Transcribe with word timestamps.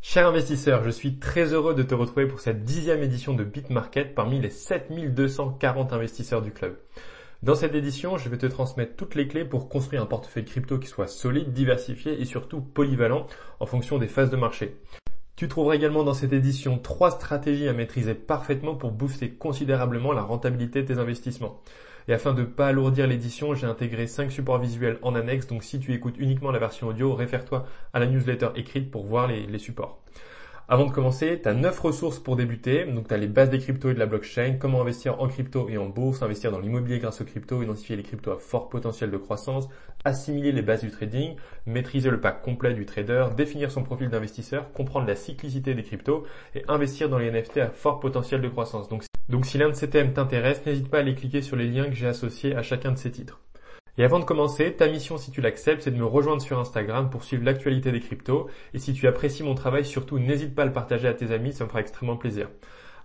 Cher 0.00 0.28
investisseur, 0.28 0.84
je 0.84 0.90
suis 0.90 1.18
très 1.18 1.52
heureux 1.52 1.74
de 1.74 1.82
te 1.82 1.94
retrouver 1.94 2.26
pour 2.26 2.38
cette 2.38 2.62
dixième 2.62 3.02
édition 3.02 3.34
de 3.34 3.42
BitMarket 3.42 4.14
parmi 4.14 4.40
les 4.40 4.48
7240 4.48 5.92
investisseurs 5.92 6.40
du 6.40 6.52
club. 6.52 6.76
Dans 7.42 7.56
cette 7.56 7.74
édition, 7.74 8.16
je 8.16 8.28
vais 8.28 8.38
te 8.38 8.46
transmettre 8.46 8.94
toutes 8.94 9.16
les 9.16 9.26
clés 9.26 9.44
pour 9.44 9.68
construire 9.68 10.00
un 10.00 10.06
portefeuille 10.06 10.44
crypto 10.44 10.78
qui 10.78 10.86
soit 10.86 11.08
solide, 11.08 11.52
diversifié 11.52 12.20
et 12.20 12.24
surtout 12.24 12.60
polyvalent 12.60 13.26
en 13.58 13.66
fonction 13.66 13.98
des 13.98 14.06
phases 14.06 14.30
de 14.30 14.36
marché. 14.36 14.76
Tu 15.34 15.48
trouveras 15.48 15.74
également 15.74 16.04
dans 16.04 16.14
cette 16.14 16.32
édition 16.32 16.78
trois 16.78 17.10
stratégies 17.10 17.68
à 17.68 17.72
maîtriser 17.72 18.14
parfaitement 18.14 18.76
pour 18.76 18.92
booster 18.92 19.30
considérablement 19.30 20.12
la 20.12 20.22
rentabilité 20.22 20.82
de 20.82 20.94
tes 20.94 21.00
investissements. 21.00 21.60
Et 22.08 22.14
afin 22.14 22.32
de 22.32 22.42
pas 22.42 22.68
alourdir 22.68 23.06
l'édition, 23.06 23.54
j'ai 23.54 23.66
intégré 23.66 24.06
5 24.06 24.32
supports 24.32 24.58
visuels 24.58 24.98
en 25.02 25.14
annexe, 25.14 25.46
donc 25.46 25.62
si 25.62 25.78
tu 25.78 25.92
écoutes 25.92 26.16
uniquement 26.18 26.50
la 26.50 26.58
version 26.58 26.88
audio, 26.88 27.14
réfère-toi 27.14 27.66
à 27.92 28.00
la 28.00 28.06
newsletter 28.06 28.48
écrite 28.56 28.90
pour 28.90 29.04
voir 29.04 29.26
les, 29.26 29.58
supports. 29.58 30.00
Avant 30.70 30.86
de 30.86 30.90
commencer, 30.90 31.38
tu 31.42 31.48
as 31.48 31.52
9 31.52 31.78
ressources 31.78 32.18
pour 32.18 32.36
débuter. 32.36 32.86
Donc 32.86 33.08
tu 33.08 33.14
as 33.14 33.18
les 33.18 33.26
bases 33.26 33.50
des 33.50 33.58
cryptos 33.58 33.90
et 33.90 33.94
de 33.94 33.98
la 33.98 34.06
blockchain, 34.06 34.56
comment 34.58 34.80
investir 34.80 35.20
en 35.20 35.28
crypto 35.28 35.68
et 35.68 35.76
en 35.76 35.86
bourse, 35.86 36.22
investir 36.22 36.50
dans 36.50 36.60
l'immobilier 36.60 36.98
grâce 36.98 37.20
aux 37.20 37.24
cryptos, 37.24 37.62
identifier 37.62 37.96
les 37.96 38.02
cryptos 38.02 38.32
à 38.32 38.38
fort 38.38 38.70
potentiel 38.70 39.10
de 39.10 39.16
croissance, 39.18 39.68
assimiler 40.04 40.52
les 40.52 40.62
bases 40.62 40.82
du 40.82 40.90
trading, 40.90 41.36
maîtriser 41.66 42.10
le 42.10 42.20
pack 42.20 42.42
complet 42.42 42.72
du 42.72 42.86
trader, 42.86 43.26
définir 43.36 43.70
son 43.70 43.82
profil 43.82 44.08
d'investisseur, 44.08 44.72
comprendre 44.72 45.06
la 45.06 45.16
cyclicité 45.16 45.74
des 45.74 45.82
cryptos 45.82 46.24
et 46.54 46.64
investir 46.68 47.10
dans 47.10 47.18
les 47.18 47.30
NFT 47.30 47.58
à 47.58 47.68
fort 47.68 48.00
potentiel 48.00 48.40
de 48.40 48.48
croissance. 48.48 48.88
Donc 49.28 49.44
si 49.44 49.58
l'un 49.58 49.68
de 49.68 49.74
ces 49.74 49.90
thèmes 49.90 50.12
t'intéresse, 50.12 50.64
n'hésite 50.64 50.88
pas 50.88 50.98
à 50.98 51.00
aller 51.00 51.14
cliquer 51.14 51.42
sur 51.42 51.56
les 51.56 51.68
liens 51.68 51.84
que 51.84 51.94
j'ai 51.94 52.06
associés 52.06 52.54
à 52.54 52.62
chacun 52.62 52.92
de 52.92 52.98
ces 52.98 53.10
titres. 53.10 53.40
Et 53.98 54.04
avant 54.04 54.20
de 54.20 54.24
commencer, 54.24 54.72
ta 54.72 54.88
mission 54.88 55.18
si 55.18 55.30
tu 55.30 55.40
l'acceptes, 55.40 55.82
c'est 55.82 55.90
de 55.90 55.98
me 55.98 56.04
rejoindre 56.04 56.40
sur 56.40 56.58
Instagram 56.58 57.10
pour 57.10 57.24
suivre 57.24 57.44
l'actualité 57.44 57.90
des 57.90 58.00
cryptos. 58.00 58.48
Et 58.72 58.78
si 58.78 58.92
tu 58.92 59.08
apprécies 59.08 59.42
mon 59.42 59.54
travail, 59.54 59.84
surtout 59.84 60.18
n'hésite 60.18 60.54
pas 60.54 60.62
à 60.62 60.66
le 60.66 60.72
partager 60.72 61.08
à 61.08 61.14
tes 61.14 61.32
amis, 61.32 61.52
ça 61.52 61.64
me 61.64 61.68
fera 61.68 61.80
extrêmement 61.80 62.16
plaisir. 62.16 62.48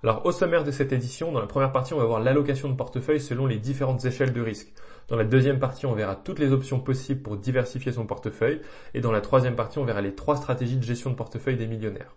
Alors 0.03 0.25
au 0.25 0.31
sommaire 0.31 0.63
de 0.63 0.71
cette 0.71 0.93
édition, 0.93 1.31
dans 1.31 1.39
la 1.39 1.47
première 1.47 1.71
partie, 1.71 1.93
on 1.93 1.97
va 1.97 2.05
voir 2.05 2.19
l'allocation 2.19 2.69
de 2.69 2.75
portefeuille 2.75 3.21
selon 3.21 3.47
les 3.47 3.57
différentes 3.57 4.05
échelles 4.05 4.33
de 4.33 4.41
risque. 4.41 4.71
Dans 5.07 5.15
la 5.15 5.23
deuxième 5.23 5.59
partie, 5.59 5.85
on 5.85 5.93
verra 5.93 6.15
toutes 6.15 6.39
les 6.39 6.51
options 6.51 6.79
possibles 6.79 7.21
pour 7.21 7.37
diversifier 7.37 7.91
son 7.91 8.05
portefeuille. 8.05 8.61
Et 8.93 9.01
dans 9.01 9.11
la 9.11 9.21
troisième 9.21 9.55
partie, 9.55 9.79
on 9.79 9.85
verra 9.85 10.01
les 10.01 10.13
trois 10.13 10.37
stratégies 10.37 10.77
de 10.77 10.83
gestion 10.83 11.09
de 11.09 11.15
portefeuille 11.15 11.57
des 11.57 11.67
millionnaires. 11.67 12.15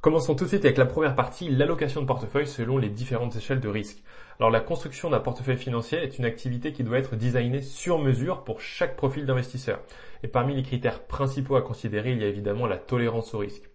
Commençons 0.00 0.34
tout 0.34 0.44
de 0.44 0.48
suite 0.50 0.64
avec 0.64 0.76
la 0.76 0.86
première 0.86 1.16
partie, 1.16 1.48
l'allocation 1.48 2.00
de 2.00 2.06
portefeuille 2.06 2.46
selon 2.46 2.78
les 2.78 2.90
différentes 2.90 3.34
échelles 3.34 3.60
de 3.60 3.68
risque. 3.68 4.02
Alors 4.38 4.50
la 4.50 4.60
construction 4.60 5.10
d'un 5.10 5.20
portefeuille 5.20 5.56
financier 5.56 5.98
est 5.98 6.18
une 6.18 6.26
activité 6.26 6.72
qui 6.72 6.84
doit 6.84 6.98
être 6.98 7.16
designée 7.16 7.62
sur 7.62 7.98
mesure 7.98 8.44
pour 8.44 8.60
chaque 8.60 8.96
profil 8.96 9.24
d'investisseur. 9.24 9.80
Et 10.22 10.28
parmi 10.28 10.54
les 10.54 10.62
critères 10.62 11.02
principaux 11.02 11.56
à 11.56 11.62
considérer, 11.62 12.12
il 12.12 12.20
y 12.20 12.24
a 12.24 12.28
évidemment 12.28 12.66
la 12.66 12.76
tolérance 12.76 13.34
au 13.34 13.38
risque. 13.38 13.68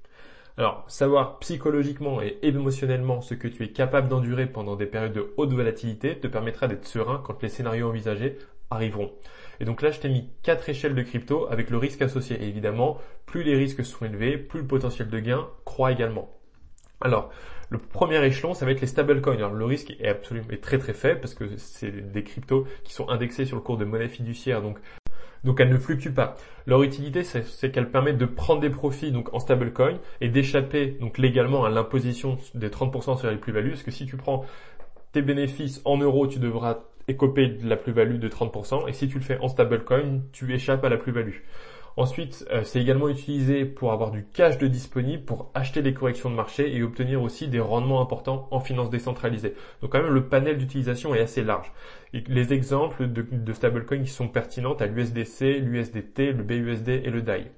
Alors, 0.58 0.84
savoir 0.88 1.40
psychologiquement 1.40 2.22
et 2.22 2.38
émotionnellement 2.44 3.22
ce 3.22 3.34
que 3.34 3.48
tu 3.48 3.64
es 3.64 3.72
capable 3.72 4.08
d'endurer 4.08 4.46
pendant 4.46 4.76
des 4.76 4.86
périodes 4.86 5.14
de 5.14 5.34
haute 5.38 5.52
volatilité 5.52 6.20
te 6.20 6.28
permettra 6.28 6.68
d'être 6.68 6.86
serein 6.86 7.22
quand 7.26 7.42
les 7.42 7.50
scénarios 7.50 7.90
envisagés 7.90 8.38
arriveront. 8.70 9.12
Et 9.62 9.64
donc 9.64 9.84
là, 9.84 9.92
je 9.92 10.00
t'ai 10.00 10.10
mis 10.10 10.28
quatre 10.42 10.68
échelles 10.70 10.96
de 10.96 11.04
crypto 11.04 11.48
avec 11.52 11.70
le 11.70 11.78
risque 11.78 12.02
associé. 12.02 12.36
Et 12.42 12.48
évidemment, 12.48 12.98
plus 13.28 13.44
les 13.44 13.56
risques 13.56 13.86
sont 13.86 14.04
élevés, 14.04 14.36
plus 14.40 14.62
le 14.62 14.66
potentiel 14.66 15.08
de 15.08 15.20
gain 15.20 15.48
croît 15.66 15.92
également. 15.92 16.32
Alors, 17.00 17.30
le 17.70 17.78
premier 17.78 18.26
échelon, 18.26 18.56
ça 18.56 18.66
va 18.66 18.72
être 18.72 18.82
les 18.82 18.88
stablecoins. 18.88 19.36
Alors, 19.36 19.54
le 19.54 19.66
risque 19.66 19.94
est 20.00 20.08
absolument 20.08 20.48
très 20.60 20.80
très 20.80 20.94
faible 20.94 21.22
parce 21.22 21.36
que 21.36 21.58
c'est 21.58 21.92
des 21.92 22.24
cryptos 22.24 22.66
qui 22.84 22.94
sont 22.94 23.08
indexés 23.08 23.46
sur 23.46 23.56
le 23.56 23.62
cours 23.62 23.78
de 23.78 23.86
monnaie 23.86 24.08
fiduciaire. 24.08 24.64
Donc, 24.64 24.80
donc 25.44 25.60
elles 25.60 25.70
ne 25.70 25.78
fluctuent 25.78 26.14
pas. 26.14 26.38
Leur 26.66 26.82
utilité, 26.82 27.24
c'est 27.24 27.72
qu'elles 27.72 27.92
permettent 27.92 28.18
de 28.18 28.26
prendre 28.26 28.62
des 28.62 28.70
profits 28.72 29.12
donc 29.12 29.32
en 29.32 29.38
stablecoin 29.38 30.00
et 30.22 30.30
d'échapper 30.30 30.98
donc 31.00 31.20
légalement 31.20 31.66
à 31.66 31.70
l'imposition 31.70 32.40
des 32.56 32.70
30% 32.70 33.20
sur 33.20 33.30
les 33.30 33.38
plus-values. 33.38 33.72
Parce 33.72 33.84
que 33.84 33.92
si 33.92 34.08
tu 34.08 34.18
prends 34.18 34.44
tes 35.12 35.22
bénéfices 35.22 35.82
en 35.86 35.98
euros, 35.98 36.26
tu 36.26 36.40
devras 36.40 36.80
écoper 37.08 37.48
de 37.48 37.68
la 37.68 37.78
plus-value 37.78 38.20
de 38.20 38.30
30%, 38.30 38.88
et 38.88 38.94
si 38.94 39.08
tu 39.08 39.18
le 39.18 39.24
fais 39.24 39.38
en 39.40 39.48
stablecoin, 39.48 40.22
tu 40.32 40.54
échappes 40.54 40.84
à 40.84 40.90
la 40.90 40.98
plus-value. 40.98 41.38
Ensuite, 41.98 42.48
euh, 42.52 42.64
c'est 42.64 42.82
également 42.82 43.10
utilisé 43.10 43.66
pour 43.66 43.92
avoir 43.92 44.12
du 44.12 44.26
cash 44.26 44.58
de 44.58 44.68
disponible 44.68 45.24
pour 45.24 45.52
acheter 45.54 45.82
des 45.82 45.94
corrections 45.94 46.30
de 46.30 46.36
marché 46.36 46.74
et 46.74 46.84
obtenir 46.84 47.22
aussi 47.22 47.50
des 47.50 47.60
rendements 47.60 48.02
importants 48.02 48.48
en 48.52 48.62
finance 48.62 48.90
décentralisée. 48.90 49.56
Donc 49.82 49.92
quand 49.92 50.02
même 50.02 50.14
le 50.14 50.28
panel 50.28 50.58
d'utilisation 50.58 51.14
est 51.14 51.20
assez 51.20 51.44
large. 51.44 51.72
les 52.14 52.54
exemples 52.54 53.08
de, 53.12 53.26
de 53.30 53.54
stablecoins 53.54 54.04
qui 54.04 54.10
sont 54.10 54.30
pertinents 54.30 54.76
à 54.76 54.86
l'USDC, 54.86 55.60
l'USDT, 55.60 56.32
le 56.32 56.44
BUSD 56.44 56.90
et 56.90 57.10
le 57.10 57.22
DAI. 57.22 57.52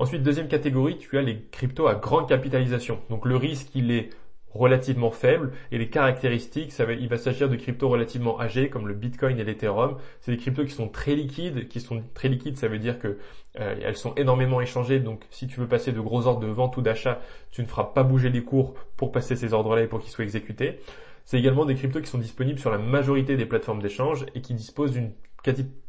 Ensuite, 0.00 0.24
deuxième 0.24 0.48
catégorie, 0.48 0.98
tu 0.98 1.16
as 1.18 1.22
les 1.22 1.42
cryptos 1.52 1.86
à 1.86 1.94
grande 1.94 2.28
capitalisation. 2.28 2.98
Donc 3.10 3.24
le 3.26 3.36
risque, 3.36 3.68
il 3.76 3.92
est 3.92 4.10
relativement 4.54 5.10
faible 5.10 5.52
et 5.72 5.78
les 5.78 5.88
caractéristiques, 5.88 6.72
il 6.78 7.08
va 7.08 7.18
s'agir 7.18 7.48
de 7.48 7.56
cryptos 7.56 7.88
relativement 7.88 8.40
âgés 8.40 8.70
comme 8.70 8.88
le 8.88 8.94
Bitcoin 8.94 9.38
et 9.38 9.44
l'Ethereum. 9.44 9.96
C'est 10.20 10.32
des 10.32 10.38
cryptos 10.38 10.64
qui 10.64 10.72
sont 10.72 10.88
très 10.88 11.14
liquides, 11.14 11.68
qui 11.68 11.80
sont 11.80 12.02
très 12.14 12.28
liquides, 12.28 12.56
ça 12.56 12.68
veut 12.68 12.78
dire 12.78 12.98
que 12.98 13.18
euh, 13.60 13.74
elles 13.82 13.96
sont 13.96 14.14
énormément 14.14 14.60
échangées. 14.60 15.00
Donc 15.00 15.22
si 15.30 15.46
tu 15.46 15.60
veux 15.60 15.68
passer 15.68 15.92
de 15.92 16.00
gros 16.00 16.26
ordres 16.26 16.40
de 16.40 16.46
vente 16.46 16.76
ou 16.76 16.82
d'achat, 16.82 17.20
tu 17.50 17.62
ne 17.62 17.66
feras 17.66 17.84
pas 17.84 18.04
bouger 18.04 18.30
les 18.30 18.42
cours 18.42 18.74
pour 18.96 19.12
passer 19.12 19.36
ces 19.36 19.52
ordres-là 19.52 19.82
et 19.82 19.86
pour 19.86 20.00
qu'ils 20.00 20.10
soient 20.10 20.24
exécutés. 20.24 20.80
C'est 21.24 21.38
également 21.38 21.64
des 21.64 21.74
cryptos 21.74 22.00
qui 22.00 22.10
sont 22.10 22.18
disponibles 22.18 22.58
sur 22.58 22.70
la 22.70 22.78
majorité 22.78 23.36
des 23.36 23.46
plateformes 23.46 23.80
d'échange 23.80 24.26
et 24.34 24.40
qui 24.40 24.54
disposent 24.54 24.92
d'une 24.92 25.12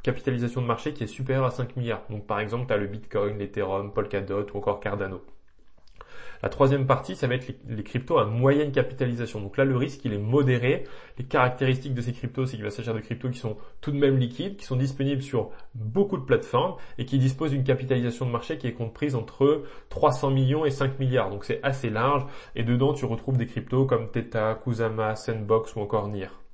capitalisation 0.03 0.61
de 0.61 0.67
marché 0.67 0.93
qui 0.93 1.03
est 1.03 1.07
supérieure 1.07 1.45
à 1.45 1.51
5 1.51 1.75
milliards. 1.77 2.03
Donc 2.09 2.25
par 2.25 2.39
exemple, 2.39 2.67
tu 2.67 2.73
as 2.73 2.77
le 2.77 2.87
Bitcoin, 2.87 3.37
l'Ethereum, 3.37 3.93
Polkadot 3.93 4.47
ou 4.53 4.57
encore 4.57 4.79
Cardano. 4.79 5.21
La 6.45 6.49
troisième 6.49 6.85
partie, 6.85 7.15
ça 7.15 7.25
va 7.25 7.33
être 7.33 7.51
les, 7.67 7.83
cryptos 7.83 8.19
à 8.19 8.25
moyenne 8.25 8.71
capitalisation. 8.71 9.41
Donc 9.41 9.57
là, 9.57 9.65
le 9.65 9.75
risque, 9.75 10.05
il 10.05 10.13
est 10.13 10.19
modéré. 10.19 10.83
Les 11.17 11.25
caractéristiques 11.25 11.95
de 11.95 12.01
ces 12.01 12.13
cryptos, 12.13 12.45
c'est 12.45 12.55
qu'il 12.55 12.63
va 12.63 12.69
s'agir 12.69 12.93
de 12.93 12.99
cryptos 12.99 13.31
qui 13.31 13.39
sont 13.39 13.57
tout 13.81 13.89
de 13.89 13.97
même 13.97 14.19
liquides, 14.19 14.55
qui 14.55 14.63
sont 14.63 14.75
disponibles 14.75 15.23
sur 15.23 15.49
beaucoup 15.73 16.17
de 16.17 16.23
plateformes 16.23 16.75
et 16.99 17.05
qui 17.05 17.17
disposent 17.17 17.49
d'une 17.49 17.63
capitalisation 17.63 18.27
de 18.27 18.31
marché 18.31 18.59
qui 18.59 18.67
est 18.67 18.73
comprise 18.73 19.15
entre 19.15 19.63
300 19.89 20.29
millions 20.29 20.65
et 20.65 20.69
5 20.69 20.99
milliards. 20.99 21.31
Donc 21.31 21.45
c'est 21.45 21.61
assez 21.63 21.89
large. 21.89 22.27
Et 22.55 22.61
dedans, 22.61 22.93
tu 22.93 23.05
retrouves 23.05 23.37
des 23.37 23.47
cryptos 23.47 23.87
comme 23.87 24.11
Theta, 24.11 24.53
Kusama, 24.53 25.15
Sandbox 25.15 25.75
ou 25.75 25.79
encore 25.79 26.07
NIR. 26.09 26.44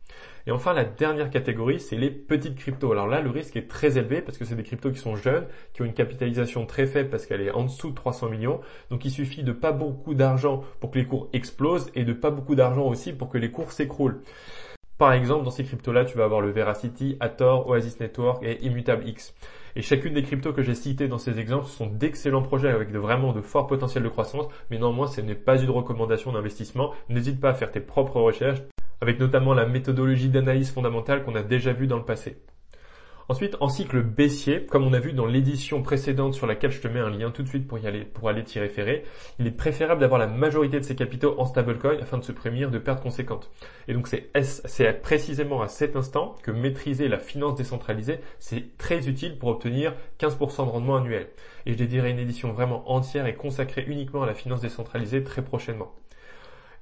Et 0.47 0.51
enfin, 0.51 0.73
la 0.73 0.85
dernière 0.85 1.29
catégorie, 1.29 1.79
c'est 1.79 1.95
les 1.95 2.09
petites 2.09 2.55
cryptos. 2.55 2.91
Alors 2.91 3.07
là, 3.07 3.21
le 3.21 3.29
risque 3.29 3.55
est 3.55 3.69
très 3.69 3.97
élevé 3.97 4.21
parce 4.21 4.37
que 4.37 4.45
c'est 4.45 4.55
des 4.55 4.63
cryptos 4.63 4.91
qui 4.91 4.99
sont 4.99 5.15
jeunes, 5.15 5.45
qui 5.73 5.81
ont 5.81 5.85
une 5.85 5.93
capitalisation 5.93 6.65
très 6.65 6.87
faible 6.87 7.09
parce 7.09 7.25
qu'elle 7.25 7.41
est 7.41 7.51
en 7.51 7.63
dessous 7.63 7.91
de 7.91 7.95
300 7.95 8.29
millions. 8.29 8.59
Donc 8.89 9.05
il 9.05 9.11
suffit 9.11 9.43
de 9.43 9.51
pas 9.51 9.71
beaucoup 9.71 10.13
d'argent 10.13 10.63
pour 10.79 10.91
que 10.91 10.99
les 10.99 11.05
cours 11.05 11.29
explosent 11.33 11.91
et 11.95 12.03
de 12.03 12.13
pas 12.13 12.31
beaucoup 12.31 12.55
d'argent 12.55 12.87
aussi 12.87 13.13
pour 13.13 13.29
que 13.29 13.37
les 13.37 13.51
cours 13.51 13.71
s'écroulent. 13.71 14.21
Par 14.97 15.13
exemple, 15.13 15.45
dans 15.45 15.51
ces 15.51 15.63
cryptos-là, 15.63 16.05
tu 16.05 16.17
vas 16.17 16.25
avoir 16.25 16.41
le 16.41 16.51
Veracity, 16.51 17.17
Hathor, 17.19 17.67
Oasis 17.67 17.99
Network 17.99 18.43
et 18.43 18.63
Immutable 18.63 19.07
X. 19.07 19.33
Et 19.75 19.81
chacune 19.81 20.13
des 20.13 20.21
cryptos 20.21 20.53
que 20.53 20.61
j'ai 20.61 20.75
citées 20.75 21.07
dans 21.07 21.17
ces 21.17 21.39
exemples 21.39 21.65
sont 21.65 21.87
d'excellents 21.87 22.41
projets 22.41 22.69
avec 22.69 22.91
vraiment 22.91 23.33
de 23.33 23.41
forts 23.41 23.67
potentiels 23.67 24.03
de 24.03 24.09
croissance, 24.09 24.45
mais 24.69 24.77
néanmoins 24.77 25.07
ce 25.07 25.21
n'est 25.21 25.33
pas 25.33 25.57
une 25.57 25.69
recommandation 25.69 26.31
d'investissement. 26.31 26.93
N'hésite 27.09 27.39
pas 27.39 27.49
à 27.49 27.53
faire 27.53 27.71
tes 27.71 27.79
propres 27.79 28.19
recherches 28.19 28.61
avec 29.01 29.19
notamment 29.19 29.53
la 29.53 29.65
méthodologie 29.65 30.29
d'analyse 30.29 30.71
fondamentale 30.71 31.23
qu'on 31.23 31.35
a 31.35 31.43
déjà 31.43 31.73
vue 31.73 31.87
dans 31.87 31.97
le 31.97 32.05
passé. 32.05 32.37
Ensuite, 33.31 33.55
en 33.61 33.69
cycle 33.69 34.01
baissier, 34.01 34.65
comme 34.65 34.83
on 34.83 34.91
a 34.91 34.99
vu 34.99 35.13
dans 35.13 35.25
l'édition 35.25 35.81
précédente 35.81 36.33
sur 36.33 36.47
laquelle 36.47 36.71
je 36.71 36.81
te 36.81 36.89
mets 36.89 36.99
un 36.99 37.09
lien 37.09 37.31
tout 37.31 37.43
de 37.43 37.47
suite 37.47 37.65
pour 37.65 37.77
y 37.79 37.87
aller, 37.87 38.03
pour 38.03 38.27
aller 38.27 38.43
t'y 38.43 38.59
référer, 38.59 39.05
il 39.39 39.47
est 39.47 39.51
préférable 39.51 40.01
d'avoir 40.01 40.19
la 40.19 40.27
majorité 40.27 40.81
de 40.81 40.83
ses 40.83 40.95
capitaux 40.95 41.35
en 41.39 41.45
stablecoin 41.45 41.97
afin 42.01 42.17
de 42.17 42.25
se 42.25 42.33
prémunir 42.33 42.69
de 42.71 42.77
pertes 42.77 43.01
conséquentes. 43.01 43.49
Et 43.87 43.93
donc 43.93 44.09
c'est, 44.09 45.01
précisément 45.01 45.61
à 45.61 45.69
cet 45.69 45.95
instant 45.95 46.35
que 46.43 46.51
maîtriser 46.51 47.07
la 47.07 47.19
finance 47.19 47.55
décentralisée, 47.55 48.19
c'est 48.39 48.77
très 48.77 49.07
utile 49.07 49.37
pour 49.37 49.47
obtenir 49.47 49.93
15% 50.19 50.65
de 50.65 50.69
rendement 50.69 50.97
annuel. 50.97 51.27
Et 51.65 51.71
je 51.71 51.77
dédierai 51.77 52.11
une 52.11 52.19
édition 52.19 52.51
vraiment 52.51 52.91
entière 52.91 53.27
et 53.27 53.35
consacrée 53.35 53.85
uniquement 53.87 54.23
à 54.23 54.25
la 54.25 54.33
finance 54.33 54.59
décentralisée 54.59 55.23
très 55.23 55.41
prochainement. 55.41 55.93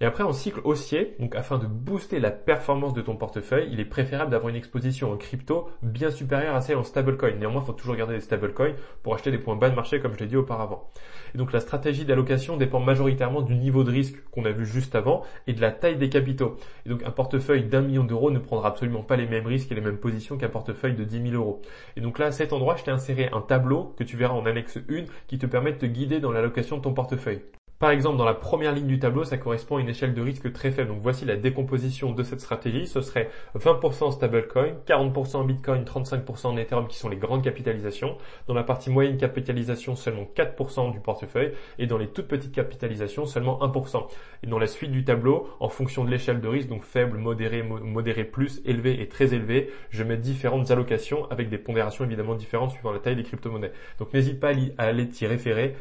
Et 0.02 0.06
après, 0.06 0.24
en 0.24 0.32
cycle 0.32 0.62
haussier, 0.64 1.16
donc 1.20 1.36
afin 1.36 1.58
de 1.58 1.68
booster 1.68 2.20
la 2.20 2.32
performance 2.32 2.94
de 2.94 3.02
ton 3.02 3.18
portefeuille, 3.18 3.68
il 3.70 3.82
est 3.82 3.86
préférable 3.86 4.32
d'avoir 4.32 4.50
une 4.50 4.56
exposition 4.56 5.12
en 5.12 5.18
crypto 5.18 5.70
bien 5.82 6.10
supérieure 6.10 6.56
à 6.56 6.62
celle 6.62 6.78
en 6.78 6.84
stablecoin. 6.84 7.36
Néanmoins, 7.36 7.62
il 7.64 7.66
faut 7.66 7.74
toujours 7.74 7.98
garder 7.98 8.14
des 8.14 8.22
stablecoins 8.22 8.76
pour 9.04 9.14
acheter 9.14 9.30
des 9.30 9.38
points 9.38 9.58
bas 9.58 9.70
de 9.70 9.76
marché, 9.76 10.00
comme 10.00 10.14
je 10.14 10.20
l'ai 10.20 10.28
dit 10.28 10.38
auparavant. 10.38 10.90
Et 11.36 11.38
donc, 11.38 11.52
la 11.52 11.60
stratégie 11.60 12.06
d'allocation 12.06 12.56
dépend 12.56 12.80
majoritairement 12.80 13.42
du 13.42 13.56
niveau 13.56 13.84
de 13.84 13.92
risque 13.92 14.24
qu'on 14.32 14.46
a 14.46 14.52
vu 14.52 14.66
juste 14.66 14.96
avant 14.96 15.24
et 15.48 15.54
de 15.54 15.60
la 15.60 15.72
taille 15.72 15.98
des 15.98 16.10
capitaux. 16.10 16.56
Et 16.86 16.90
donc, 16.90 17.04
un 17.04 17.12
portefeuille 17.12 17.66
d'un 17.66 17.82
million 17.82 18.06
d'euros 18.06 18.32
ne 18.32 18.40
prendra 18.40 18.70
absolument 18.70 19.04
pas 19.04 19.18
les 19.18 19.28
mêmes 19.28 19.48
risques 19.48 19.70
et 19.72 19.76
les 19.76 19.82
mêmes 19.82 19.98
positions 19.98 20.38
qu'un 20.38 20.48
portefeuille 20.48 20.96
de 20.96 21.04
10 21.04 21.32
000 21.32 21.34
euros. 21.34 21.62
Et 21.98 22.02
donc 22.02 22.20
là, 22.20 22.28
à 22.28 22.32
cet 22.32 22.54
endroit, 22.54 22.78
je 22.78 22.86
t'ai 22.86 22.92
inséré 22.92 23.30
un 23.34 23.42
tableau 23.42 23.94
que 23.98 24.06
tu 24.06 24.16
verras 24.16 24.34
en 24.36 24.46
annexe 24.46 24.78
1 24.90 25.06
qui 25.28 25.38
te 25.38 25.46
permet 25.46 25.74
de 25.74 25.78
te 25.78 25.86
guider 25.86 26.22
dans 26.22 26.32
l'allocation 26.32 26.78
de 26.78 26.84
ton 26.84 26.94
portefeuille. 26.94 27.42
Par 27.80 27.92
exemple, 27.92 28.18
dans 28.18 28.26
la 28.26 28.34
première 28.34 28.74
ligne 28.74 28.88
du 28.88 29.00
tableau, 29.00 29.24
ça 29.24 29.38
correspond 29.38 29.78
à 29.78 29.80
une 29.80 29.88
échelle 29.88 30.14
de 30.14 30.22
risque 30.22 30.52
très 30.52 30.70
faible. 30.70 30.90
Donc 30.90 31.00
voici 31.02 31.24
la 31.24 31.38
décomposition 31.38 32.12
de 32.12 32.24
cette 32.24 32.42
stratégie. 32.42 32.88
Ce 32.88 33.00
serait 33.00 33.30
20% 33.58 34.12
stablecoin, 34.12 34.74
40% 34.86 35.38
en 35.38 35.44
Bitcoin, 35.46 35.86
35% 35.86 36.48
en 36.48 36.58
Ethereum 36.58 36.90
qui 36.90 36.98
sont 36.98 37.08
les 37.08 37.16
grandes 37.16 37.42
capitalisations. 37.42 38.18
Dans 38.48 38.54
la 38.54 38.64
partie 38.64 38.90
moyenne 38.90 39.16
capitalisation, 39.16 39.96
seulement 39.96 40.28
4% 40.36 40.92
du 40.92 41.00
portefeuille. 41.00 41.54
Et 41.78 41.88
dans 41.88 41.98
les 41.98 42.08
toutes 42.08 42.28
petites 42.28 42.52
capitalisations, 42.52 43.26
seulement 43.26 43.58
1%. 43.62 44.08
Et 44.44 44.48
dans 44.48 44.60
la 44.60 44.68
suite 44.68 44.92
du 44.92 45.06
tableau, 45.06 45.48
en 45.62 45.70
fonction 45.70 46.04
de 46.04 46.12
l'échelle 46.12 46.42
de 46.42 46.50
risque, 46.50 46.68
donc 46.68 46.84
faible, 46.84 47.18
modéré, 47.18 47.64
modéré 47.64 48.26
plus, 48.26 48.62
élevé 48.66 49.02
et 49.02 49.08
très 49.08 49.34
élevé, 49.34 49.72
je 49.90 50.04
mets 50.04 50.18
différentes 50.18 50.70
allocations 50.70 51.32
avec 51.32 51.48
des 51.48 51.58
pondérations 51.58 52.04
évidemment 52.04 52.36
différentes 52.36 52.72
suivant 52.72 52.92
la 52.92 53.00
taille 53.00 53.16
des 53.16 53.24
crypto-monnaies. 53.24 53.72
Donc 54.00 54.14
n'hésite 54.14 54.42
pas 54.42 54.52
à 54.78 54.84
aller 54.84 55.08
t'y 55.08 55.26
référer. 55.28 55.78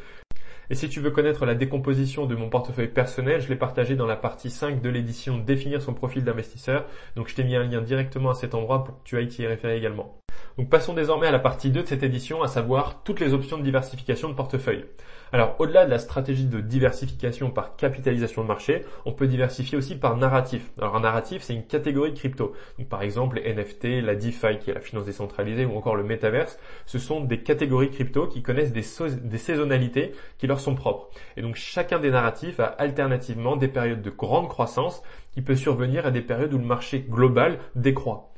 Et 0.70 0.74
si 0.74 0.90
tu 0.90 1.00
veux 1.00 1.10
connaître 1.10 1.46
la 1.46 1.54
décomposition 1.54 2.26
de 2.26 2.34
mon 2.34 2.50
portefeuille 2.50 2.88
personnel, 2.88 3.40
je 3.40 3.48
l'ai 3.48 3.56
partagé 3.56 3.96
dans 3.96 4.06
la 4.06 4.16
partie 4.16 4.50
5 4.50 4.82
de 4.82 4.90
l'édition 4.90 5.38
Définir 5.38 5.80
son 5.80 5.94
profil 5.94 6.24
d'investisseur. 6.24 6.84
Donc 7.16 7.28
je 7.28 7.34
t'ai 7.34 7.44
mis 7.44 7.56
un 7.56 7.64
lien 7.64 7.80
directement 7.80 8.30
à 8.30 8.34
cet 8.34 8.54
endroit 8.54 8.84
pour 8.84 8.98
que 8.98 9.08
tu 9.08 9.16
ailles 9.16 9.28
t'y 9.28 9.46
référer 9.46 9.78
également. 9.78 10.18
Donc 10.58 10.70
passons 10.70 10.92
désormais 10.92 11.28
à 11.28 11.30
la 11.30 11.38
partie 11.38 11.70
2 11.70 11.84
de 11.84 11.86
cette 11.86 12.02
édition, 12.02 12.42
à 12.42 12.48
savoir 12.48 13.04
toutes 13.04 13.20
les 13.20 13.32
options 13.32 13.58
de 13.58 13.62
diversification 13.62 14.28
de 14.28 14.34
portefeuille. 14.34 14.86
Alors 15.30 15.54
au-delà 15.60 15.84
de 15.84 15.90
la 15.90 16.00
stratégie 16.00 16.46
de 16.46 16.60
diversification 16.60 17.52
par 17.52 17.76
capitalisation 17.76 18.42
de 18.42 18.48
marché, 18.48 18.84
on 19.04 19.12
peut 19.12 19.28
diversifier 19.28 19.78
aussi 19.78 19.94
par 19.94 20.16
narratif. 20.16 20.68
Alors 20.80 20.96
un 20.96 21.00
narratif, 21.00 21.42
c'est 21.42 21.54
une 21.54 21.64
catégorie 21.64 22.10
de 22.10 22.18
crypto. 22.18 22.54
Par 22.90 23.02
exemple 23.02 23.36
les 23.36 23.54
NFT, 23.54 24.02
la 24.02 24.16
DeFi 24.16 24.58
qui 24.58 24.70
est 24.70 24.74
la 24.74 24.80
finance 24.80 25.04
décentralisée 25.04 25.64
ou 25.64 25.76
encore 25.76 25.94
le 25.94 26.02
Metaverse, 26.02 26.58
ce 26.86 26.98
sont 26.98 27.20
des 27.20 27.40
catégories 27.44 27.90
crypto 27.90 28.26
qui 28.26 28.42
connaissent 28.42 28.72
des, 28.72 28.84
des 29.22 29.38
saisonnalités 29.38 30.10
qui 30.38 30.48
leur 30.48 30.58
sont 30.58 30.74
propres. 30.74 31.10
Et 31.36 31.42
donc 31.42 31.54
chacun 31.54 32.00
des 32.00 32.10
narratifs 32.10 32.58
a 32.58 32.64
alternativement 32.64 33.54
des 33.54 33.68
périodes 33.68 34.02
de 34.02 34.10
grande 34.10 34.48
croissance 34.48 35.04
qui 35.30 35.40
peut 35.40 35.54
survenir 35.54 36.04
à 36.04 36.10
des 36.10 36.22
périodes 36.22 36.52
où 36.52 36.58
le 36.58 36.64
marché 36.64 37.06
global 37.08 37.60
décroît. 37.76 38.32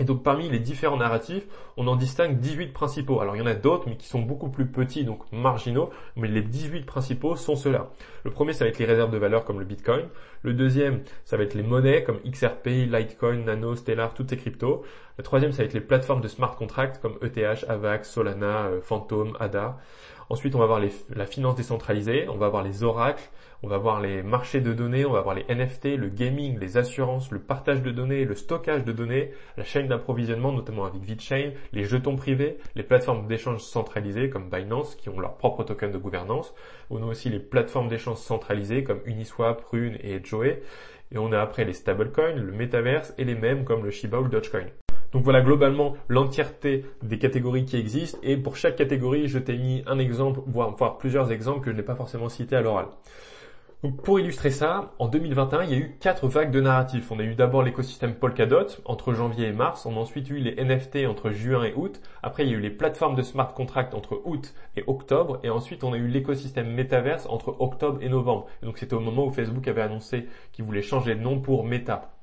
Et 0.00 0.04
donc 0.04 0.24
parmi 0.24 0.48
les 0.48 0.58
différents 0.58 0.96
narratifs, 0.96 1.44
on 1.76 1.86
en 1.86 1.94
distingue 1.94 2.40
18 2.40 2.72
principaux. 2.72 3.20
Alors 3.20 3.36
il 3.36 3.38
y 3.38 3.42
en 3.42 3.46
a 3.46 3.54
d'autres, 3.54 3.88
mais 3.88 3.96
qui 3.96 4.08
sont 4.08 4.20
beaucoup 4.20 4.48
plus 4.48 4.66
petits, 4.66 5.04
donc 5.04 5.20
marginaux, 5.30 5.90
mais 6.16 6.26
les 6.26 6.42
18 6.42 6.84
principaux 6.84 7.36
sont 7.36 7.54
ceux-là. 7.54 7.90
Le 8.24 8.32
premier, 8.32 8.52
ça 8.54 8.64
va 8.64 8.70
être 8.70 8.78
les 8.78 8.86
réserves 8.86 9.12
de 9.12 9.18
valeur 9.18 9.44
comme 9.44 9.60
le 9.60 9.64
Bitcoin. 9.64 10.06
Le 10.42 10.52
deuxième, 10.52 11.02
ça 11.24 11.36
va 11.36 11.44
être 11.44 11.54
les 11.54 11.62
monnaies 11.62 12.02
comme 12.02 12.18
XRP, 12.28 12.66
Litecoin, 12.66 13.44
Nano, 13.44 13.76
Stellar, 13.76 14.14
toutes 14.14 14.30
ces 14.30 14.36
cryptos. 14.36 14.82
Le 15.16 15.22
troisième, 15.22 15.52
ça 15.52 15.58
va 15.58 15.66
être 15.66 15.74
les 15.74 15.80
plateformes 15.80 16.20
de 16.20 16.28
smart 16.28 16.56
contracts 16.56 17.00
comme 17.00 17.16
ETH, 17.22 17.64
AVAX, 17.68 18.10
Solana, 18.10 18.66
euh, 18.66 18.80
Phantom, 18.82 19.36
ADA. 19.38 19.78
Ensuite, 20.30 20.54
on 20.54 20.58
va 20.58 20.64
avoir 20.64 20.80
la 21.14 21.26
finance 21.26 21.56
décentralisée, 21.56 22.28
on 22.28 22.36
va 22.36 22.46
avoir 22.46 22.62
les 22.62 22.82
oracles, 22.82 23.30
on 23.62 23.68
va 23.68 23.78
voir 23.78 24.00
les 24.00 24.22
marchés 24.22 24.60
de 24.60 24.72
données, 24.72 25.04
on 25.04 25.12
va 25.12 25.20
voir 25.20 25.34
les 25.34 25.44
NFT, 25.48 25.96
le 25.96 26.08
gaming, 26.08 26.58
les 26.58 26.76
assurances, 26.76 27.30
le 27.30 27.38
partage 27.38 27.82
de 27.82 27.90
données, 27.90 28.24
le 28.24 28.34
stockage 28.34 28.84
de 28.84 28.92
données, 28.92 29.32
la 29.56 29.64
chaîne 29.64 29.88
d'approvisionnement, 29.88 30.52
notamment 30.52 30.84
avec 30.84 31.02
VeChain, 31.02 31.52
les 31.72 31.84
jetons 31.84 32.16
privés, 32.16 32.58
les 32.74 32.82
plateformes 32.82 33.26
d'échange 33.26 33.60
centralisées 33.60 34.28
comme 34.28 34.50
Binance, 34.50 34.94
qui 34.96 35.08
ont 35.08 35.20
leur 35.20 35.36
propre 35.36 35.64
token 35.64 35.92
de 35.92 35.98
gouvernance. 35.98 36.54
On 36.90 37.02
a 37.02 37.06
aussi 37.06 37.30
les 37.30 37.40
plateformes 37.40 37.88
d'échange 37.88 38.18
centralisées 38.18 38.84
comme 38.84 39.00
Uniswap, 39.06 39.64
Rune 39.64 39.98
et 40.02 40.22
Joey. 40.22 40.62
Et 41.12 41.18
on 41.18 41.32
a 41.32 41.40
après 41.40 41.64
les 41.64 41.72
stablecoins, 41.74 42.34
le 42.34 42.52
metaverse 42.52 43.14
et 43.18 43.24
les 43.24 43.34
mêmes 43.34 43.64
comme 43.64 43.84
le 43.84 43.90
Shiba 43.90 44.18
ou 44.18 44.24
le 44.24 44.30
Dogecoin. 44.30 44.66
Donc 45.14 45.22
voilà 45.22 45.42
globalement 45.42 45.94
l'entièreté 46.08 46.84
des 47.04 47.18
catégories 47.18 47.64
qui 47.64 47.76
existent 47.76 48.18
et 48.24 48.36
pour 48.36 48.56
chaque 48.56 48.74
catégorie 48.74 49.28
je 49.28 49.38
t'ai 49.38 49.56
mis 49.56 49.84
un 49.86 50.00
exemple, 50.00 50.40
voire, 50.44 50.98
plusieurs 50.98 51.30
exemples 51.30 51.60
que 51.60 51.70
je 51.70 51.76
n'ai 51.76 51.84
pas 51.84 51.94
forcément 51.94 52.28
cités 52.28 52.56
à 52.56 52.62
l'oral. 52.62 52.86
Donc 53.84 54.02
pour 54.02 54.18
illustrer 54.18 54.50
ça, 54.50 54.92
en 54.98 55.06
2021, 55.06 55.62
il 55.64 55.70
y 55.70 55.74
a 55.74 55.76
eu 55.76 55.96
quatre 56.00 56.26
vagues 56.26 56.50
de 56.50 56.60
narratifs. 56.60 57.12
On 57.12 57.20
a 57.20 57.22
eu 57.22 57.36
d'abord 57.36 57.62
l'écosystème 57.62 58.14
Polkadot 58.14 58.66
entre 58.86 59.12
janvier 59.12 59.48
et 59.48 59.52
mars, 59.52 59.86
on 59.86 59.94
a 59.94 60.00
ensuite 60.00 60.30
eu 60.30 60.38
les 60.38 60.56
NFT 60.56 61.06
entre 61.06 61.30
juin 61.30 61.62
et 61.62 61.74
août, 61.76 62.00
après 62.24 62.44
il 62.44 62.50
y 62.50 62.54
a 62.54 62.56
eu 62.56 62.60
les 62.60 62.70
plateformes 62.70 63.14
de 63.14 63.22
smart 63.22 63.54
contract 63.54 63.94
entre 63.94 64.20
août 64.24 64.52
et 64.76 64.82
octobre, 64.88 65.38
et 65.44 65.50
ensuite 65.50 65.84
on 65.84 65.92
a 65.92 65.96
eu 65.96 66.08
l'écosystème 66.08 66.74
Metaverse 66.74 67.26
entre 67.26 67.54
octobre 67.60 67.98
et 68.02 68.08
novembre. 68.08 68.46
donc 68.64 68.78
c'était 68.78 68.94
au 68.94 69.00
moment 69.00 69.26
où 69.26 69.30
Facebook 69.30 69.68
avait 69.68 69.82
annoncé 69.82 70.26
qu'il 70.50 70.64
voulait 70.64 70.82
changer 70.82 71.14
de 71.14 71.20
nom 71.20 71.38
pour 71.38 71.64
Meta. 71.64 72.13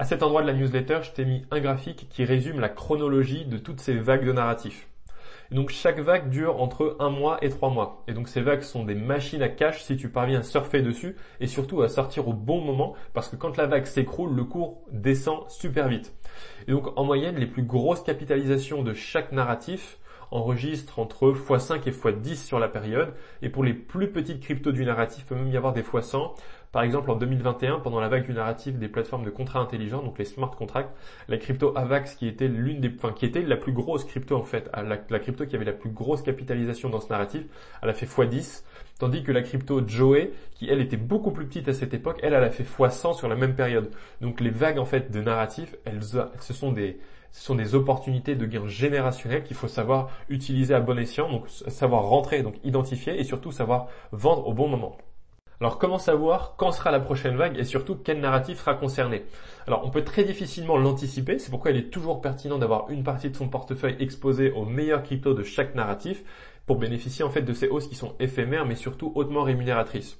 À 0.00 0.04
cet 0.04 0.22
endroit 0.22 0.42
de 0.42 0.46
la 0.46 0.52
newsletter, 0.52 1.00
je 1.02 1.10
t'ai 1.10 1.24
mis 1.24 1.44
un 1.50 1.58
graphique 1.58 2.06
qui 2.08 2.24
résume 2.24 2.60
la 2.60 2.68
chronologie 2.68 3.46
de 3.46 3.58
toutes 3.58 3.80
ces 3.80 3.94
vagues 3.94 4.24
de 4.24 4.30
narratifs. 4.30 4.86
donc 5.50 5.70
chaque 5.70 5.98
vague 5.98 6.28
dure 6.28 6.62
entre 6.62 6.94
un 7.00 7.10
mois 7.10 7.38
et 7.42 7.48
trois 7.48 7.68
mois. 7.68 8.04
Et 8.06 8.12
donc 8.12 8.28
ces 8.28 8.40
vagues 8.40 8.62
sont 8.62 8.84
des 8.84 8.94
machines 8.94 9.42
à 9.42 9.48
cash 9.48 9.82
si 9.82 9.96
tu 9.96 10.08
parviens 10.08 10.38
à 10.38 10.42
surfer 10.44 10.82
dessus 10.82 11.16
et 11.40 11.48
surtout 11.48 11.82
à 11.82 11.88
sortir 11.88 12.28
au 12.28 12.32
bon 12.32 12.60
moment 12.60 12.94
parce 13.12 13.28
que 13.28 13.34
quand 13.34 13.56
la 13.56 13.66
vague 13.66 13.86
s'écroule, 13.86 14.36
le 14.36 14.44
cours 14.44 14.84
descend 14.92 15.50
super 15.50 15.88
vite. 15.88 16.14
Et 16.68 16.70
donc 16.70 16.96
en 16.96 17.02
moyenne, 17.02 17.34
les 17.34 17.46
plus 17.46 17.64
grosses 17.64 18.04
capitalisations 18.04 18.84
de 18.84 18.94
chaque 18.94 19.32
narratif 19.32 19.98
enregistrent 20.30 20.98
entre 20.98 21.32
x5 21.32 21.88
et 21.88 21.90
x10 21.90 22.36
sur 22.36 22.58
la 22.58 22.68
période. 22.68 23.14
Et 23.42 23.48
pour 23.48 23.64
les 23.64 23.74
plus 23.74 24.10
petites 24.10 24.40
cryptos 24.40 24.72
du 24.72 24.84
narratif, 24.84 25.24
il 25.24 25.26
peut 25.26 25.34
même 25.34 25.50
y 25.50 25.56
avoir 25.56 25.72
des 25.72 25.82
x100. 25.82 26.34
Par 26.72 26.82
exemple, 26.82 27.10
en 27.10 27.16
2021, 27.16 27.80
pendant 27.80 27.98
la 28.00 28.08
vague 28.08 28.26
du 28.26 28.32
narratif 28.32 28.76
des 28.76 28.88
plateformes 28.88 29.24
de 29.24 29.30
contrats 29.30 29.60
intelligents, 29.60 30.02
donc 30.02 30.18
les 30.18 30.26
smart 30.26 30.50
contracts, 30.50 30.94
la 31.28 31.38
crypto 31.38 31.72
AVAX 31.76 32.14
qui 32.14 32.28
était 32.28 32.48
l'une 32.48 32.80
des, 32.80 32.92
enfin, 32.94 33.12
qui 33.12 33.24
était 33.24 33.42
la 33.42 33.56
plus 33.56 33.72
grosse 33.72 34.04
crypto 34.04 34.36
en 34.36 34.42
fait, 34.42 34.70
la, 34.76 35.18
crypto 35.18 35.46
qui 35.46 35.56
avait 35.56 35.64
la 35.64 35.72
plus 35.72 35.90
grosse 35.90 36.22
capitalisation 36.22 36.90
dans 36.90 37.00
ce 37.00 37.08
narratif, 37.08 37.44
elle 37.82 37.88
a 37.88 37.94
fait 37.94 38.06
x10, 38.06 38.64
tandis 38.98 39.22
que 39.22 39.32
la 39.32 39.42
crypto 39.42 39.86
Joey, 39.86 40.32
qui 40.52 40.68
elle 40.68 40.80
était 40.80 40.98
beaucoup 40.98 41.30
plus 41.30 41.46
petite 41.46 41.68
à 41.68 41.72
cette 41.72 41.94
époque, 41.94 42.20
elle, 42.22 42.34
elle 42.34 42.44
a 42.44 42.50
fait 42.50 42.64
x100 42.64 43.16
sur 43.16 43.28
la 43.28 43.36
même 43.36 43.54
période. 43.54 43.90
Donc 44.20 44.40
les 44.40 44.50
vagues 44.50 44.78
en 44.78 44.84
fait 44.84 45.10
de 45.10 45.20
narratif, 45.22 45.74
elles, 45.86 46.02
ce 46.02 46.52
sont 46.52 46.72
des, 46.72 46.98
ce 47.32 47.44
sont 47.44 47.54
des 47.54 47.74
opportunités 47.74 48.34
de 48.34 48.44
gains 48.44 48.66
générationnels 48.66 49.42
qu'il 49.42 49.56
faut 49.56 49.68
savoir 49.68 50.10
utiliser 50.28 50.74
à 50.74 50.80
bon 50.80 50.98
escient, 50.98 51.30
donc 51.30 51.48
savoir 51.48 52.04
rentrer, 52.04 52.42
donc 52.42 52.56
identifier 52.64 53.18
et 53.18 53.24
surtout 53.24 53.52
savoir 53.52 53.88
vendre 54.12 54.46
au 54.46 54.52
bon 54.52 54.68
moment. 54.68 54.98
Alors 55.60 55.78
comment 55.78 55.98
savoir 55.98 56.54
quand 56.56 56.70
sera 56.70 56.92
la 56.92 57.00
prochaine 57.00 57.34
vague 57.34 57.58
et 57.58 57.64
surtout 57.64 57.96
quel 57.96 58.20
narratif 58.20 58.58
sera 58.58 58.74
concerné? 58.74 59.24
Alors 59.66 59.84
on 59.84 59.90
peut 59.90 60.04
très 60.04 60.22
difficilement 60.22 60.76
l'anticiper, 60.76 61.40
c'est 61.40 61.50
pourquoi 61.50 61.72
il 61.72 61.76
est 61.76 61.90
toujours 61.90 62.20
pertinent 62.20 62.58
d'avoir 62.58 62.88
une 62.90 63.02
partie 63.02 63.28
de 63.28 63.36
son 63.36 63.48
portefeuille 63.48 63.96
exposée 63.98 64.52
aux 64.52 64.64
meilleurs 64.64 65.02
cryptos 65.02 65.34
de 65.34 65.42
chaque 65.42 65.74
narratif 65.74 66.22
pour 66.64 66.76
bénéficier 66.76 67.24
en 67.24 67.30
fait 67.30 67.42
de 67.42 67.52
ces 67.52 67.66
hausses 67.66 67.88
qui 67.88 67.96
sont 67.96 68.14
éphémères 68.20 68.66
mais 68.66 68.76
surtout 68.76 69.10
hautement 69.16 69.42
rémunératrices. 69.42 70.16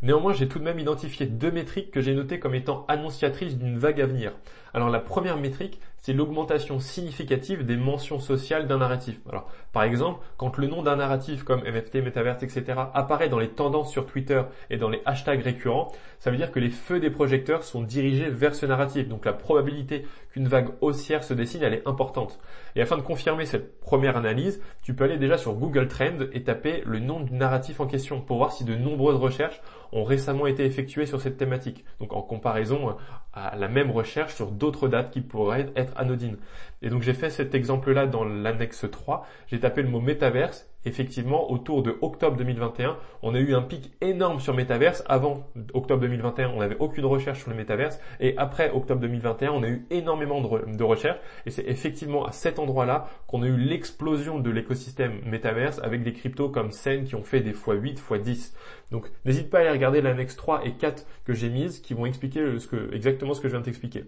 Néanmoins, 0.00 0.32
j'ai 0.32 0.48
tout 0.48 0.58
de 0.58 0.64
même 0.64 0.80
identifié 0.80 1.26
deux 1.26 1.52
métriques 1.52 1.92
que 1.92 2.00
j'ai 2.00 2.14
notées 2.14 2.40
comme 2.40 2.56
étant 2.56 2.84
annonciatrices 2.88 3.56
d'une 3.56 3.78
vague 3.78 4.00
à 4.00 4.06
venir. 4.06 4.32
Alors 4.74 4.90
la 4.90 5.00
première 5.00 5.36
métrique, 5.36 5.80
c'est 6.02 6.12
l'augmentation 6.12 6.80
significative 6.80 7.64
des 7.64 7.76
mentions 7.76 8.18
sociales 8.18 8.66
d'un 8.66 8.78
narratif. 8.78 9.20
Alors, 9.28 9.48
par 9.72 9.84
exemple, 9.84 10.20
quand 10.36 10.56
le 10.56 10.66
nom 10.66 10.82
d'un 10.82 10.96
narratif 10.96 11.44
comme 11.44 11.62
NFT, 11.62 11.96
Metaverse, 11.96 12.42
etc. 12.42 12.64
apparaît 12.92 13.28
dans 13.28 13.38
les 13.38 13.50
tendances 13.50 13.92
sur 13.92 14.06
Twitter 14.06 14.42
et 14.68 14.78
dans 14.78 14.88
les 14.88 15.00
hashtags 15.06 15.42
récurrents, 15.42 15.92
ça 16.18 16.32
veut 16.32 16.36
dire 16.36 16.50
que 16.50 16.58
les 16.58 16.70
feux 16.70 16.98
des 16.98 17.10
projecteurs 17.10 17.62
sont 17.62 17.82
dirigés 17.82 18.30
vers 18.30 18.56
ce 18.56 18.66
narratif. 18.66 19.08
Donc 19.08 19.24
la 19.24 19.32
probabilité 19.32 20.04
qu'une 20.32 20.48
vague 20.48 20.70
haussière 20.80 21.22
se 21.22 21.34
dessine, 21.34 21.62
elle 21.62 21.74
est 21.74 21.86
importante. 21.86 22.40
Et 22.74 22.82
afin 22.82 22.96
de 22.96 23.02
confirmer 23.02 23.46
cette 23.46 23.80
première 23.80 24.16
analyse, 24.16 24.60
tu 24.82 24.94
peux 24.94 25.04
aller 25.04 25.18
déjà 25.18 25.38
sur 25.38 25.54
Google 25.54 25.86
Trends 25.86 26.26
et 26.32 26.42
taper 26.42 26.82
le 26.84 26.98
nom 26.98 27.20
du 27.20 27.32
narratif 27.32 27.78
en 27.78 27.86
question 27.86 28.20
pour 28.20 28.38
voir 28.38 28.50
si 28.50 28.64
de 28.64 28.74
nombreuses 28.74 29.18
recherches 29.18 29.60
ont 29.92 30.04
récemment 30.04 30.46
été 30.46 30.64
effectuées 30.64 31.06
sur 31.06 31.20
cette 31.20 31.36
thématique. 31.36 31.84
Donc 32.00 32.12
en 32.12 32.22
comparaison 32.22 32.96
à 33.32 33.56
la 33.56 33.68
même 33.68 33.90
recherche 33.90 34.34
sur 34.34 34.50
d'autres 34.50 34.88
dates 34.88 35.10
qui 35.10 35.20
pourraient 35.20 35.72
être 35.76 35.96
anodines. 35.96 36.36
Et 36.82 36.90
donc 36.90 37.02
j'ai 37.02 37.14
fait 37.14 37.30
cet 37.30 37.54
exemple-là 37.54 38.06
dans 38.06 38.24
l'annexe 38.24 38.86
3. 38.90 39.26
J'ai 39.46 39.60
tapé 39.60 39.82
le 39.82 39.88
mot 39.88 40.00
métaverse 40.00 40.71
effectivement, 40.84 41.50
autour 41.50 41.82
de 41.82 41.96
octobre 42.00 42.36
2021, 42.36 42.96
on 43.22 43.34
a 43.34 43.38
eu 43.38 43.54
un 43.54 43.62
pic 43.62 43.92
énorme 44.00 44.40
sur 44.40 44.54
Metaverse. 44.54 45.04
Avant 45.06 45.46
octobre 45.74 46.00
2021, 46.00 46.50
on 46.50 46.58
n'avait 46.58 46.76
aucune 46.78 47.04
recherche 47.04 47.40
sur 47.40 47.50
le 47.50 47.56
Metaverse. 47.56 48.00
Et 48.20 48.34
après 48.36 48.70
octobre 48.70 49.00
2021, 49.00 49.52
on 49.52 49.62
a 49.62 49.68
eu 49.68 49.86
énormément 49.90 50.40
de, 50.40 50.82
recherches. 50.84 51.20
Et 51.46 51.50
c'est 51.50 51.66
effectivement 51.66 52.26
à 52.26 52.32
cet 52.32 52.58
endroit-là 52.58 53.08
qu'on 53.26 53.42
a 53.42 53.46
eu 53.46 53.56
l'explosion 53.56 54.38
de 54.38 54.50
l'écosystème 54.50 55.20
Metaverse 55.24 55.80
avec 55.82 56.02
des 56.02 56.12
cryptos 56.12 56.48
comme 56.48 56.72
Sen 56.72 57.04
qui 57.04 57.14
ont 57.14 57.22
fait 57.22 57.40
des 57.40 57.52
x8, 57.52 57.98
x10. 57.98 58.54
Donc 58.90 59.10
n'hésite 59.24 59.50
pas 59.50 59.58
à 59.58 59.60
aller 59.62 59.70
regarder 59.70 60.00
l'annexe 60.00 60.36
3 60.36 60.66
et 60.66 60.72
4 60.72 61.06
que 61.24 61.32
j'ai 61.32 61.48
mise 61.48 61.80
qui 61.80 61.94
vont 61.94 62.06
expliquer 62.06 62.44
exactement 62.92 63.34
ce 63.34 63.40
que 63.40 63.48
je 63.48 63.52
viens 63.52 63.60
de 63.60 63.64
t'expliquer. 63.64 64.04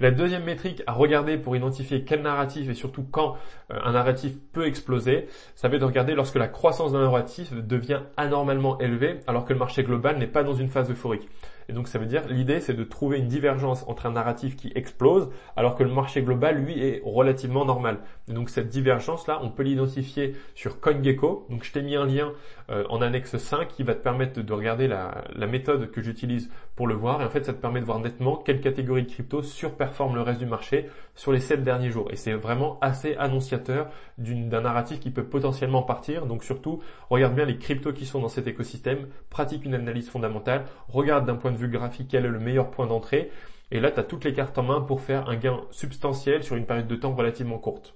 La 0.00 0.10
deuxième 0.10 0.44
métrique 0.44 0.82
à 0.86 0.92
regarder 0.92 1.36
pour 1.36 1.54
identifier 1.54 2.02
quel 2.04 2.22
narratif 2.22 2.68
et 2.68 2.74
surtout 2.74 3.04
quand 3.08 3.36
euh, 3.70 3.78
un 3.84 3.92
narratif 3.92 4.32
peut 4.52 4.66
exploser, 4.66 5.28
ça 5.54 5.68
va 5.68 5.76
être 5.76 5.82
de 5.82 5.86
regarder 5.86 6.14
lorsque 6.14 6.34
la 6.34 6.48
croissance 6.48 6.92
d'un 6.92 7.02
narratif 7.02 7.52
devient 7.54 8.00
anormalement 8.16 8.78
élevée 8.80 9.20
alors 9.28 9.44
que 9.44 9.52
le 9.52 9.58
marché 9.58 9.84
global 9.84 10.18
n'est 10.18 10.26
pas 10.26 10.42
dans 10.42 10.54
une 10.54 10.68
phase 10.68 10.90
euphorique. 10.90 11.28
Et 11.68 11.72
donc 11.72 11.88
ça 11.88 11.98
veut 11.98 12.06
dire 12.06 12.22
l'idée 12.28 12.60
c'est 12.60 12.74
de 12.74 12.84
trouver 12.84 13.18
une 13.18 13.28
divergence 13.28 13.84
entre 13.88 14.06
un 14.06 14.12
narratif 14.12 14.56
qui 14.56 14.72
explose 14.74 15.30
alors 15.56 15.74
que 15.74 15.82
le 15.82 15.90
marché 15.90 16.22
global 16.22 16.56
lui 16.56 16.82
est 16.82 17.02
relativement 17.04 17.64
normal. 17.64 18.00
Et 18.28 18.32
donc 18.32 18.50
cette 18.50 18.68
divergence 18.68 19.26
là, 19.26 19.40
on 19.42 19.50
peut 19.50 19.62
l'identifier 19.62 20.34
sur 20.54 20.80
CoinGecko. 20.80 21.46
Donc 21.50 21.64
je 21.64 21.72
t'ai 21.72 21.82
mis 21.82 21.96
un 21.96 22.06
lien 22.06 22.32
euh, 22.70 22.84
en 22.88 23.02
annexe 23.02 23.36
5 23.36 23.68
qui 23.68 23.82
va 23.82 23.94
te 23.94 24.02
permettre 24.02 24.40
de, 24.40 24.52
regarder 24.52 24.88
la, 24.88 25.24
la 25.34 25.46
méthode 25.46 25.90
que 25.90 26.02
j'utilise 26.02 26.50
pour 26.76 26.86
le 26.86 26.94
voir. 26.94 27.20
Et 27.20 27.24
en 27.24 27.30
fait 27.30 27.44
ça 27.44 27.52
te 27.52 27.60
permet 27.60 27.80
de 27.80 27.86
voir 27.86 28.00
nettement 28.00 28.36
quelle 28.36 28.60
catégorie 28.60 29.02
de 29.02 29.10
crypto 29.10 29.42
surperforme 29.42 30.14
le 30.14 30.22
reste 30.22 30.40
du 30.40 30.46
marché 30.46 30.88
sur 31.14 31.32
les 31.32 31.40
7 31.40 31.62
derniers 31.62 31.90
jours. 31.90 32.08
Et 32.10 32.16
c'est 32.16 32.32
vraiment 32.32 32.78
assez 32.80 33.16
annonciateur 33.16 33.88
d'un 34.18 34.60
narratif 34.60 35.00
qui 35.00 35.10
peut 35.10 35.24
potentiellement 35.24 35.82
partir. 35.82 36.26
Donc 36.26 36.44
surtout, 36.44 36.82
regarde 37.10 37.34
bien 37.34 37.44
les 37.44 37.58
cryptos 37.58 37.92
qui 37.92 38.06
sont 38.06 38.20
dans 38.20 38.28
cet 38.28 38.46
écosystème, 38.46 39.08
pratique 39.30 39.64
une 39.64 39.74
analyse 39.74 40.08
fondamentale, 40.08 40.64
regarde 40.88 41.26
d'un 41.26 41.36
point 41.36 41.52
de 41.52 41.56
vue 41.56 41.68
graphique 41.68 42.08
quel 42.10 42.24
est 42.24 42.28
le 42.28 42.40
meilleur 42.40 42.70
point 42.70 42.86
d'entrée. 42.86 43.30
Et 43.70 43.80
là, 43.80 43.90
tu 43.90 44.00
as 44.00 44.04
toutes 44.04 44.24
les 44.24 44.32
cartes 44.32 44.58
en 44.58 44.62
main 44.62 44.80
pour 44.80 45.00
faire 45.00 45.28
un 45.28 45.36
gain 45.36 45.62
substantiel 45.70 46.42
sur 46.42 46.56
une 46.56 46.66
période 46.66 46.86
de 46.86 46.96
temps 46.96 47.14
relativement 47.14 47.58
courte. 47.58 47.94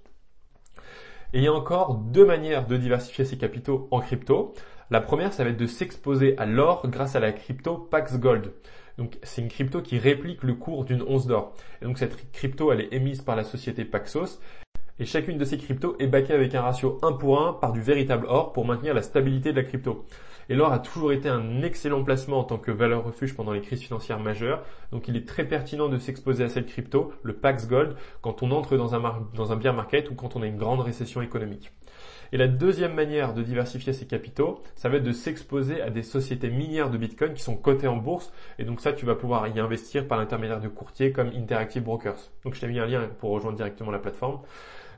Et 1.33 1.39
il 1.39 1.45
y 1.45 1.49
a 1.49 1.53
encore 1.53 1.95
deux 1.95 2.25
manières 2.25 2.67
de 2.67 2.77
diversifier 2.77 3.25
ses 3.25 3.37
capitaux 3.37 3.87
en 3.91 4.01
crypto. 4.01 4.55
La 4.91 5.03
première, 5.03 5.35
ça 5.35 5.45
va 5.45 5.51
être 5.51 5.59
de 5.59 5.67
s'exposer 5.67 6.39
à 6.39 6.47
l'or 6.47 6.89
grâce 6.89 7.15
à 7.17 7.21
la 7.21 7.33
crypto 7.33 7.77
Pax 7.77 8.19
Gold. 8.19 8.53
Donc 8.99 9.17
c'est 9.23 9.41
une 9.41 9.49
crypto 9.49 9.81
qui 9.81 9.99
réplique 9.99 10.43
le 10.43 10.55
cours 10.55 10.85
d'une 10.85 11.03
once 11.03 11.27
d'or. 11.27 11.55
Et 11.81 11.85
donc 11.85 11.99
cette 11.99 12.31
crypto, 12.33 12.73
elle 12.73 12.81
est 12.81 12.93
émise 12.93 13.23
par 13.23 13.37
la 13.37 13.45
société 13.45 13.85
Paxos. 13.85 14.41
Et 15.01 15.05
chacune 15.05 15.39
de 15.39 15.45
ces 15.45 15.57
cryptos 15.57 15.95
est 16.01 16.09
backée 16.09 16.33
avec 16.33 16.57
un 16.57 16.63
ratio 16.63 16.99
1 17.03 17.13
pour 17.13 17.41
1 17.41 17.53
par 17.55 17.73
du 17.73 17.81
véritable 17.81 18.27
or 18.29 18.53
pour 18.53 18.67
maintenir 18.67 18.95
la 18.95 19.03
stabilité 19.03 19.53
de 19.53 19.57
la 19.57 19.63
crypto. 19.63 20.05
Et 20.49 20.57
l'or 20.57 20.73
a 20.73 20.81
toujours 20.81 21.13
été 21.13 21.29
un 21.29 21.63
excellent 21.63 22.03
placement 22.03 22.41
en 22.41 22.45
tant 22.45 22.59
que 22.59 22.73
valeur 22.73 23.05
refuge 23.05 23.37
pendant 23.37 23.53
les 23.53 23.61
crises 23.61 23.83
financières 23.83 24.19
majeures. 24.19 24.65
Donc 24.91 25.07
il 25.07 25.17
est 25.17 25.29
très 25.29 25.45
pertinent 25.45 25.89
de 25.89 25.99
s'exposer 25.99 26.43
à 26.43 26.49
cette 26.49 26.67
crypto, 26.67 27.13
le 27.23 27.35
Pax 27.35 27.69
Gold, 27.69 27.95
quand 28.23 28.43
on 28.43 28.51
entre 28.51 28.77
dans 28.77 28.97
un, 28.97 29.29
dans 29.35 29.53
un 29.53 29.57
bear 29.57 29.75
market 29.75 30.11
ou 30.11 30.15
quand 30.15 30.35
on 30.35 30.43
a 30.43 30.47
une 30.47 30.57
grande 30.57 30.81
récession 30.81 31.23
économique. 31.23 31.71
Et 32.33 32.37
la 32.37 32.49
deuxième 32.49 32.95
manière 32.95 33.35
de 33.35 33.43
diversifier 33.43 33.93
ses 33.93 34.07
capitaux, 34.07 34.63
ça 34.77 34.89
va 34.89 34.97
être 34.97 35.05
de 35.05 35.13
s'exposer 35.13 35.81
à 35.81 35.91
des 35.91 36.03
sociétés 36.03 36.51
minières 36.51 36.91
de 36.91 36.99
Bitcoin 36.99 37.35
qui 37.35 37.43
sont 37.43 37.57
cotées 37.57 37.89
en 37.89 37.97
bourse. 37.97 38.33
Et 38.59 38.65
donc 38.65 38.81
ça, 38.81 38.93
tu 38.93 39.07
vas 39.07 39.15
pouvoir 39.15 39.49
y 39.49 39.59
investir 39.61 40.07
par 40.07 40.19
l'intermédiaire 40.19 40.61
de 40.61 40.69
courtiers 40.69 41.13
comme 41.13 41.29
Interactive 41.29 41.83
Brokers. 41.83 42.31
Donc 42.45 42.55
je 42.55 42.61
t'ai 42.61 42.69
mis 42.69 42.79
un 42.79 42.87
lien 42.87 43.09
pour 43.19 43.31
rejoindre 43.31 43.57
directement 43.57 43.91
la 43.91 43.99
plateforme. 43.99 44.41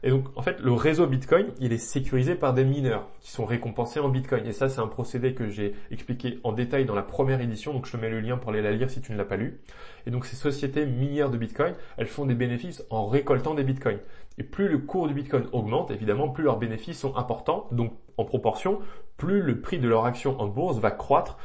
Et 0.03 0.09
donc, 0.09 0.27
en 0.35 0.43
fait, 0.43 0.61
le 0.61 0.73
réseau 0.73 1.07
Bitcoin, 1.07 1.49
il 1.59 1.73
est 1.73 1.79
sécurisé 1.79 2.35
par 2.35 2.55
des 2.55 2.65
mineurs 2.65 3.07
qui 3.21 3.31
sont 3.31 3.45
récompensés 3.45 4.01
en 4.01 4.09
Bitcoin. 4.09 4.47
Et 4.47 4.53
ça, 4.53 4.69
c'est 4.71 4.81
un 4.81 4.87
procédé 4.87 5.35
que 5.35 5.49
j'ai 5.51 5.75
expliqué 5.91 6.39
en 6.43 6.53
détail 6.53 6.87
dans 6.87 6.95
la 6.95 7.03
première 7.03 7.41
édition. 7.41 7.75
Donc, 7.75 7.87
je 7.87 7.93
te 7.93 7.97
mets 7.99 8.09
le 8.09 8.21
lien 8.21 8.39
pour 8.39 8.51
aller 8.51 8.63
la 8.63 8.73
lire 8.73 8.89
si 8.89 9.03
tu 9.03 9.13
ne 9.13 9.19
l'as 9.19 9.27
pas 9.27 9.37
lu. 9.37 9.61
Et 10.07 10.11
donc, 10.11 10.25
ces 10.25 10.37
sociétés 10.37 10.87
minières 10.87 11.31
de 11.31 11.37
Bitcoin, 11.37 11.75
elles 11.99 12.07
font 12.07 12.25
des 12.25 12.35
bénéfices 12.35 12.83
en 12.89 13.07
récoltant 13.09 13.55
des 13.55 13.65
Bitcoins. 13.65 13.99
Et 14.39 14.43
plus 14.43 14.69
le 14.69 14.79
cours 14.79 15.09
du 15.09 15.15
Bitcoin 15.15 15.47
augmente, 15.53 15.91
évidemment, 15.91 16.29
plus 16.29 16.45
leurs 16.45 16.59
bénéfices 16.59 17.01
sont 17.01 17.17
importants. 17.17 17.67
Donc, 17.73 17.93
en 18.17 18.25
proportion, 18.25 18.81
plus 19.17 19.43
le 19.43 19.61
prix 19.61 19.79
de 19.79 19.89
leur 19.89 20.05
action 20.05 20.41
en 20.41 20.47
bourse 20.47 20.79
va 20.79 20.91
croître 20.91 21.37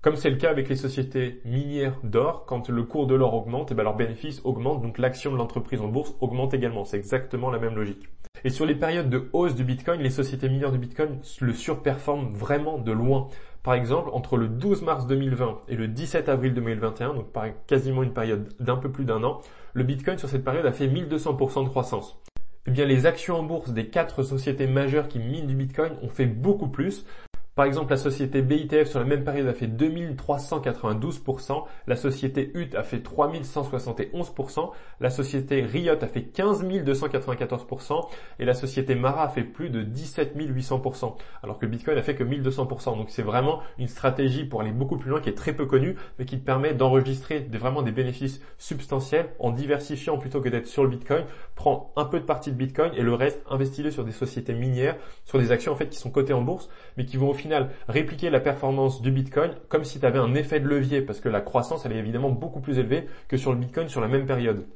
comme 0.00 0.14
c'est 0.14 0.30
le 0.30 0.36
cas 0.36 0.50
avec 0.50 0.68
les 0.68 0.76
sociétés 0.76 1.40
minières 1.44 1.98
d'or, 2.04 2.44
quand 2.46 2.68
le 2.68 2.84
cours 2.84 3.08
de 3.08 3.16
l'or 3.16 3.34
augmente, 3.34 3.70
et 3.70 3.74
eh 3.74 3.76
ben 3.76 3.82
leurs 3.82 3.96
bénéfices 3.96 4.40
augmentent, 4.44 4.80
donc 4.80 4.96
l'action 4.96 5.32
de 5.32 5.36
l'entreprise 5.36 5.80
en 5.80 5.88
bourse 5.88 6.14
augmente 6.20 6.54
également. 6.54 6.84
C'est 6.84 6.98
exactement 6.98 7.50
la 7.50 7.58
même 7.58 7.74
logique. 7.74 8.08
Et 8.44 8.50
sur 8.50 8.64
les 8.64 8.76
périodes 8.76 9.10
de 9.10 9.28
hausse 9.32 9.56
du 9.56 9.64
Bitcoin, 9.64 10.00
les 10.00 10.10
sociétés 10.10 10.48
minières 10.48 10.70
du 10.70 10.78
Bitcoin 10.78 11.18
le 11.40 11.52
surperforment 11.52 12.32
vraiment 12.32 12.78
de 12.78 12.92
loin. 12.92 13.28
Par 13.68 13.74
exemple, 13.74 14.08
entre 14.14 14.38
le 14.38 14.48
12 14.48 14.80
mars 14.80 15.06
2020 15.06 15.64
et 15.68 15.76
le 15.76 15.88
17 15.88 16.30
avril 16.30 16.54
2021, 16.54 17.12
donc 17.12 17.30
par 17.34 17.44
quasiment 17.66 18.02
une 18.02 18.14
période 18.14 18.48
d'un 18.58 18.76
peu 18.76 18.90
plus 18.90 19.04
d'un 19.04 19.22
an, 19.24 19.42
le 19.74 19.84
Bitcoin 19.84 20.16
sur 20.16 20.26
cette 20.26 20.42
période 20.42 20.64
a 20.64 20.72
fait 20.72 20.88
1200% 20.88 21.64
de 21.64 21.68
croissance. 21.68 22.18
Eh 22.66 22.70
bien, 22.70 22.86
les 22.86 23.04
actions 23.04 23.38
en 23.38 23.42
bourse 23.42 23.72
des 23.72 23.88
quatre 23.88 24.22
sociétés 24.22 24.66
majeures 24.66 25.06
qui 25.06 25.18
minent 25.18 25.46
du 25.46 25.54
Bitcoin 25.54 25.92
ont 26.00 26.08
fait 26.08 26.24
beaucoup 26.24 26.68
plus. 26.68 27.04
Par 27.58 27.66
exemple, 27.66 27.90
la 27.90 27.96
société 27.96 28.40
BITF 28.40 28.86
sur 28.88 29.00
la 29.00 29.04
même 29.04 29.24
période 29.24 29.48
a 29.48 29.52
fait 29.52 29.66
2392%, 29.66 31.64
la 31.88 31.96
société 31.96 32.52
UT 32.54 32.68
a 32.76 32.84
fait 32.84 32.98
3171%, 32.98 34.70
la 35.00 35.10
société 35.10 35.62
Riot 35.62 35.96
a 36.00 36.06
fait 36.06 36.20
15294% 36.20 38.06
et 38.38 38.44
la 38.44 38.54
société 38.54 38.94
Mara 38.94 39.24
a 39.24 39.28
fait 39.28 39.42
plus 39.42 39.70
de 39.70 39.82
17800%, 39.82 41.16
alors 41.42 41.58
que 41.58 41.66
Bitcoin 41.66 41.98
a 41.98 42.02
fait 42.02 42.14
que 42.14 42.22
1200%. 42.22 42.96
Donc 42.96 43.10
c'est 43.10 43.22
vraiment 43.22 43.58
une 43.76 43.88
stratégie 43.88 44.44
pour 44.44 44.60
aller 44.60 44.70
beaucoup 44.70 44.96
plus 44.96 45.10
loin 45.10 45.20
qui 45.20 45.28
est 45.28 45.34
très 45.34 45.52
peu 45.52 45.66
connue, 45.66 45.96
mais 46.20 46.26
qui 46.26 46.38
te 46.38 46.44
permet 46.44 46.74
d'enregistrer 46.74 47.40
vraiment 47.40 47.82
des 47.82 47.90
bénéfices 47.90 48.40
substantiels 48.58 49.30
en 49.40 49.50
diversifiant 49.50 50.16
plutôt 50.16 50.40
que 50.40 50.48
d'être 50.48 50.68
sur 50.68 50.84
le 50.84 50.90
Bitcoin. 50.90 51.24
Prends 51.56 51.92
un 51.96 52.04
peu 52.04 52.20
de 52.20 52.24
partie 52.24 52.52
de 52.52 52.56
Bitcoin 52.56 52.92
et 52.94 53.02
le 53.02 53.14
reste, 53.14 53.42
investis-le 53.50 53.90
sur 53.90 54.04
des 54.04 54.12
sociétés 54.12 54.54
minières, 54.54 54.94
sur 55.24 55.40
des 55.40 55.50
actions 55.50 55.72
en 55.72 55.76
fait 55.76 55.88
qui 55.88 55.98
sont 55.98 56.12
cotées 56.12 56.34
en 56.34 56.42
bourse, 56.42 56.68
mais 56.96 57.04
qui 57.04 57.16
vont 57.16 57.30
au 57.30 57.34
final 57.34 57.47
répliquer 57.88 58.30
la 58.30 58.40
performance 58.40 59.02
du 59.02 59.10
Bitcoin 59.10 59.54
comme 59.68 59.84
si 59.84 60.00
tu 60.00 60.06
avais 60.06 60.18
un 60.18 60.34
effet 60.34 60.60
de 60.60 60.66
levier 60.66 61.02
parce 61.02 61.20
que 61.20 61.28
la 61.28 61.40
croissance 61.40 61.84
elle 61.84 61.92
est 61.92 61.98
évidemment 61.98 62.30
beaucoup 62.30 62.60
plus 62.60 62.78
élevée 62.78 63.06
que 63.28 63.36
sur 63.36 63.52
le 63.52 63.58
Bitcoin 63.58 63.88
sur 63.88 64.00
la 64.00 64.08
même 64.08 64.26
période. 64.26 64.66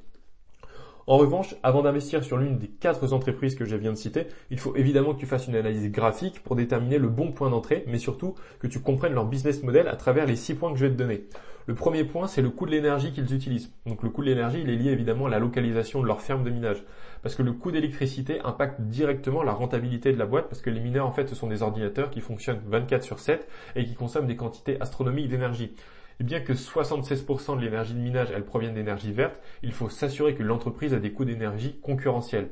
En 1.06 1.16
revanche, 1.16 1.56
avant 1.64 1.82
d'investir 1.82 2.22
sur 2.22 2.36
l'une 2.36 2.58
des 2.58 2.68
quatre 2.68 3.12
entreprises 3.12 3.56
que 3.56 3.64
je 3.64 3.74
viens 3.74 3.90
de 3.90 3.96
citer, 3.96 4.28
il 4.50 4.60
faut 4.60 4.76
évidemment 4.76 5.14
que 5.14 5.18
tu 5.18 5.26
fasses 5.26 5.48
une 5.48 5.56
analyse 5.56 5.90
graphique 5.90 6.42
pour 6.44 6.54
déterminer 6.54 6.98
le 6.98 7.08
bon 7.08 7.32
point 7.32 7.50
d'entrée, 7.50 7.84
mais 7.88 7.98
surtout 7.98 8.36
que 8.60 8.68
tu 8.68 8.78
comprennes 8.78 9.14
leur 9.14 9.26
business 9.26 9.64
model 9.64 9.88
à 9.88 9.96
travers 9.96 10.26
les 10.26 10.36
six 10.36 10.54
points 10.54 10.72
que 10.72 10.78
je 10.78 10.86
vais 10.86 10.92
te 10.92 10.96
donner. 10.96 11.24
Le 11.66 11.74
premier 11.74 12.04
point, 12.04 12.26
c'est 12.26 12.42
le 12.42 12.50
coût 12.50 12.66
de 12.66 12.72
l'énergie 12.72 13.12
qu'ils 13.12 13.32
utilisent. 13.34 13.72
Donc 13.86 14.02
le 14.02 14.10
coût 14.10 14.22
de 14.22 14.26
l'énergie, 14.26 14.60
il 14.62 14.70
est 14.70 14.76
lié 14.76 14.90
évidemment 14.90 15.26
à 15.26 15.30
la 15.30 15.38
localisation 15.38 16.02
de 16.02 16.06
leur 16.06 16.20
ferme 16.20 16.42
de 16.42 16.50
minage. 16.50 16.82
Parce 17.22 17.36
que 17.36 17.42
le 17.42 17.52
coût 17.52 17.70
d'électricité 17.70 18.40
impacte 18.40 18.80
directement 18.80 19.42
la 19.42 19.52
rentabilité 19.52 20.12
de 20.12 20.18
la 20.18 20.26
boîte, 20.26 20.48
parce 20.48 20.60
que 20.60 20.70
les 20.70 20.80
mineurs, 20.80 21.06
en 21.06 21.12
fait, 21.12 21.28
ce 21.28 21.34
sont 21.34 21.46
des 21.46 21.62
ordinateurs 21.62 22.10
qui 22.10 22.20
fonctionnent 22.20 22.60
24 22.66 23.04
sur 23.04 23.20
7 23.20 23.48
et 23.76 23.84
qui 23.84 23.94
consomment 23.94 24.26
des 24.26 24.36
quantités 24.36 24.80
astronomiques 24.80 25.28
d'énergie. 25.28 25.74
Et 26.20 26.24
bien 26.24 26.40
que 26.40 26.52
76% 26.52 27.56
de 27.56 27.60
l'énergie 27.62 27.94
de 27.94 28.00
minage, 28.00 28.28
elle 28.34 28.44
provienne 28.44 28.74
d'énergie 28.74 29.12
verte, 29.12 29.36
il 29.62 29.72
faut 29.72 29.88
s'assurer 29.88 30.34
que 30.34 30.42
l'entreprise 30.42 30.94
a 30.94 30.98
des 30.98 31.12
coûts 31.12 31.24
d'énergie 31.24 31.78
concurrentiels. 31.80 32.50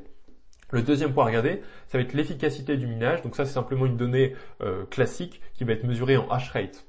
Le 0.71 0.81
deuxième 0.81 1.13
point 1.13 1.25
à 1.25 1.27
regarder, 1.27 1.61
ça 1.87 1.97
va 1.97 2.03
être 2.03 2.13
l'efficacité 2.13 2.77
du 2.77 2.87
minage. 2.87 3.21
Donc 3.23 3.35
ça, 3.35 3.45
c'est 3.45 3.53
simplement 3.53 3.85
une 3.85 3.97
donnée 3.97 4.35
euh, 4.61 4.85
classique 4.85 5.41
qui 5.53 5.65
va 5.65 5.73
être 5.73 5.83
mesurée 5.83 6.15
en 6.15 6.29
hash 6.29 6.49
rate. 6.51 6.85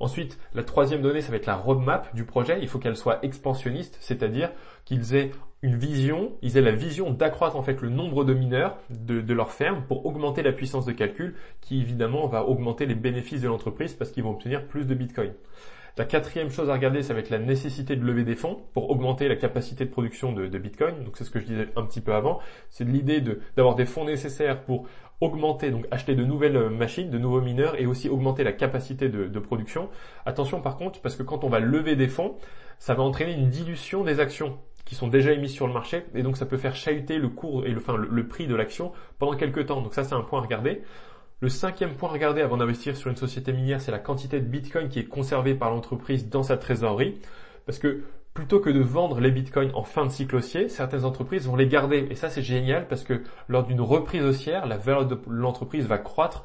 Ensuite, 0.00 0.38
la 0.54 0.64
troisième 0.64 1.02
donnée, 1.02 1.20
ça 1.20 1.30
va 1.30 1.36
être 1.36 1.46
la 1.46 1.56
roadmap 1.56 2.14
du 2.14 2.24
projet. 2.24 2.58
Il 2.62 2.68
faut 2.68 2.78
qu'elle 2.78 2.96
soit 2.96 3.22
expansionniste, 3.22 3.98
c'est-à-dire 4.00 4.50
qu'ils 4.86 5.14
aient 5.14 5.30
une 5.62 5.76
vision, 5.76 6.32
ils 6.40 6.56
aient 6.56 6.62
la 6.62 6.72
vision 6.72 7.10
d'accroître 7.10 7.54
en 7.54 7.62
fait 7.62 7.82
le 7.82 7.90
nombre 7.90 8.24
de 8.24 8.32
mineurs 8.32 8.78
de, 8.88 9.34
leur 9.34 9.52
ferme 9.52 9.84
pour 9.86 10.06
augmenter 10.06 10.42
la 10.42 10.52
puissance 10.52 10.86
de 10.86 10.92
calcul, 10.92 11.34
qui 11.60 11.80
évidemment 11.80 12.26
va 12.26 12.44
augmenter 12.44 12.86
les 12.86 12.94
bénéfices 12.94 13.42
de 13.42 13.48
l'entreprise 13.48 13.92
parce 13.92 14.10
qu'ils 14.10 14.24
vont 14.24 14.30
obtenir 14.30 14.66
plus 14.66 14.86
de 14.86 14.94
bitcoin. 14.94 15.34
La 15.98 16.06
quatrième 16.06 16.50
chose 16.50 16.70
à 16.70 16.72
regarder, 16.72 17.02
ça 17.02 17.12
va 17.12 17.20
être 17.20 17.30
la 17.30 17.38
nécessité 17.38 17.94
de 17.96 18.02
lever 18.02 18.24
des 18.24 18.36
fonds 18.36 18.58
pour 18.72 18.90
augmenter 18.90 19.28
la 19.28 19.36
capacité 19.36 19.84
de 19.84 19.90
production 19.90 20.32
de, 20.32 20.46
Bitcoin. 20.58 21.04
Donc 21.04 21.16
c'est 21.18 21.24
ce 21.24 21.30
que 21.30 21.40
je 21.40 21.44
disais 21.44 21.68
un 21.76 21.84
petit 21.84 22.00
peu 22.00 22.14
avant. 22.14 22.38
C'est 22.70 22.84
l'idée 22.84 23.20
d'avoir 23.56 23.74
des 23.74 23.86
fonds 23.86 24.04
nécessaires 24.04 24.62
pour 24.62 24.86
augmenter, 25.20 25.70
donc 25.70 25.86
acheter 25.90 26.14
de 26.14 26.24
nouvelles 26.24 26.56
euh, 26.56 26.70
machines, 26.70 27.10
de 27.10 27.18
nouveaux 27.18 27.40
mineurs 27.40 27.78
et 27.80 27.86
aussi 27.86 28.08
augmenter 28.08 28.44
la 28.44 28.52
capacité 28.52 29.08
de, 29.08 29.38
production. 29.38 29.88
Attention 30.26 30.60
par 30.60 30.76
contre, 30.76 31.00
parce 31.00 31.16
que 31.16 31.22
quand 31.22 31.44
on 31.44 31.48
va 31.48 31.60
lever 31.60 31.96
des 31.96 32.08
fonds, 32.08 32.36
ça 32.78 32.94
va 32.94 33.02
entraîner 33.02 33.32
une 33.32 33.48
dilution 33.48 34.04
des 34.04 34.20
actions 34.20 34.58
qui 34.84 34.94
sont 34.94 35.08
déjà 35.08 35.32
émises 35.32 35.52
sur 35.52 35.66
le 35.66 35.72
marché 35.72 36.04
et 36.14 36.22
donc 36.22 36.36
ça 36.36 36.46
peut 36.46 36.56
faire 36.56 36.74
chahuter 36.74 37.18
le 37.18 37.28
cours 37.28 37.64
et 37.66 37.70
le, 37.70 37.78
enfin, 37.78 37.96
le 37.96 38.26
prix 38.26 38.46
de 38.46 38.54
l'action 38.54 38.92
pendant 39.18 39.36
quelques 39.36 39.66
temps. 39.66 39.82
Donc 39.82 39.94
ça 39.94 40.04
c'est 40.04 40.14
un 40.14 40.22
point 40.22 40.40
à 40.40 40.42
regarder. 40.42 40.82
Le 41.40 41.48
cinquième 41.48 41.94
point 41.94 42.10
à 42.10 42.12
regarder 42.12 42.42
avant 42.42 42.58
d'investir 42.58 42.96
sur 42.96 43.10
une 43.10 43.16
société 43.16 43.52
minière, 43.52 43.80
c'est 43.80 43.90
la 43.90 43.98
quantité 43.98 44.40
de 44.40 44.44
Bitcoin 44.46 44.88
qui 44.88 44.98
est 44.98 45.06
conservée 45.06 45.54
par 45.54 45.70
l'entreprise 45.70 46.28
dans 46.28 46.42
sa 46.42 46.58
trésorerie. 46.58 47.18
Parce 47.64 47.78
que 47.78 48.02
plutôt 48.34 48.60
que 48.60 48.70
de 48.70 48.80
vendre 48.80 49.20
les 49.20 49.30
bitcoins 49.30 49.72
en 49.74 49.82
fin 49.82 50.06
de 50.06 50.10
cycle 50.10 50.36
haussier, 50.36 50.68
certaines 50.68 51.04
entreprises 51.04 51.46
vont 51.46 51.56
les 51.56 51.66
garder. 51.66 52.06
Et 52.10 52.14
ça, 52.14 52.30
c'est 52.30 52.42
génial 52.42 52.86
parce 52.88 53.02
que 53.02 53.22
lors 53.48 53.64
d'une 53.64 53.80
reprise 53.80 54.22
haussière, 54.22 54.66
la 54.66 54.76
valeur 54.76 55.06
de 55.06 55.18
l'entreprise 55.28 55.86
va 55.86 55.98
croître 55.98 56.44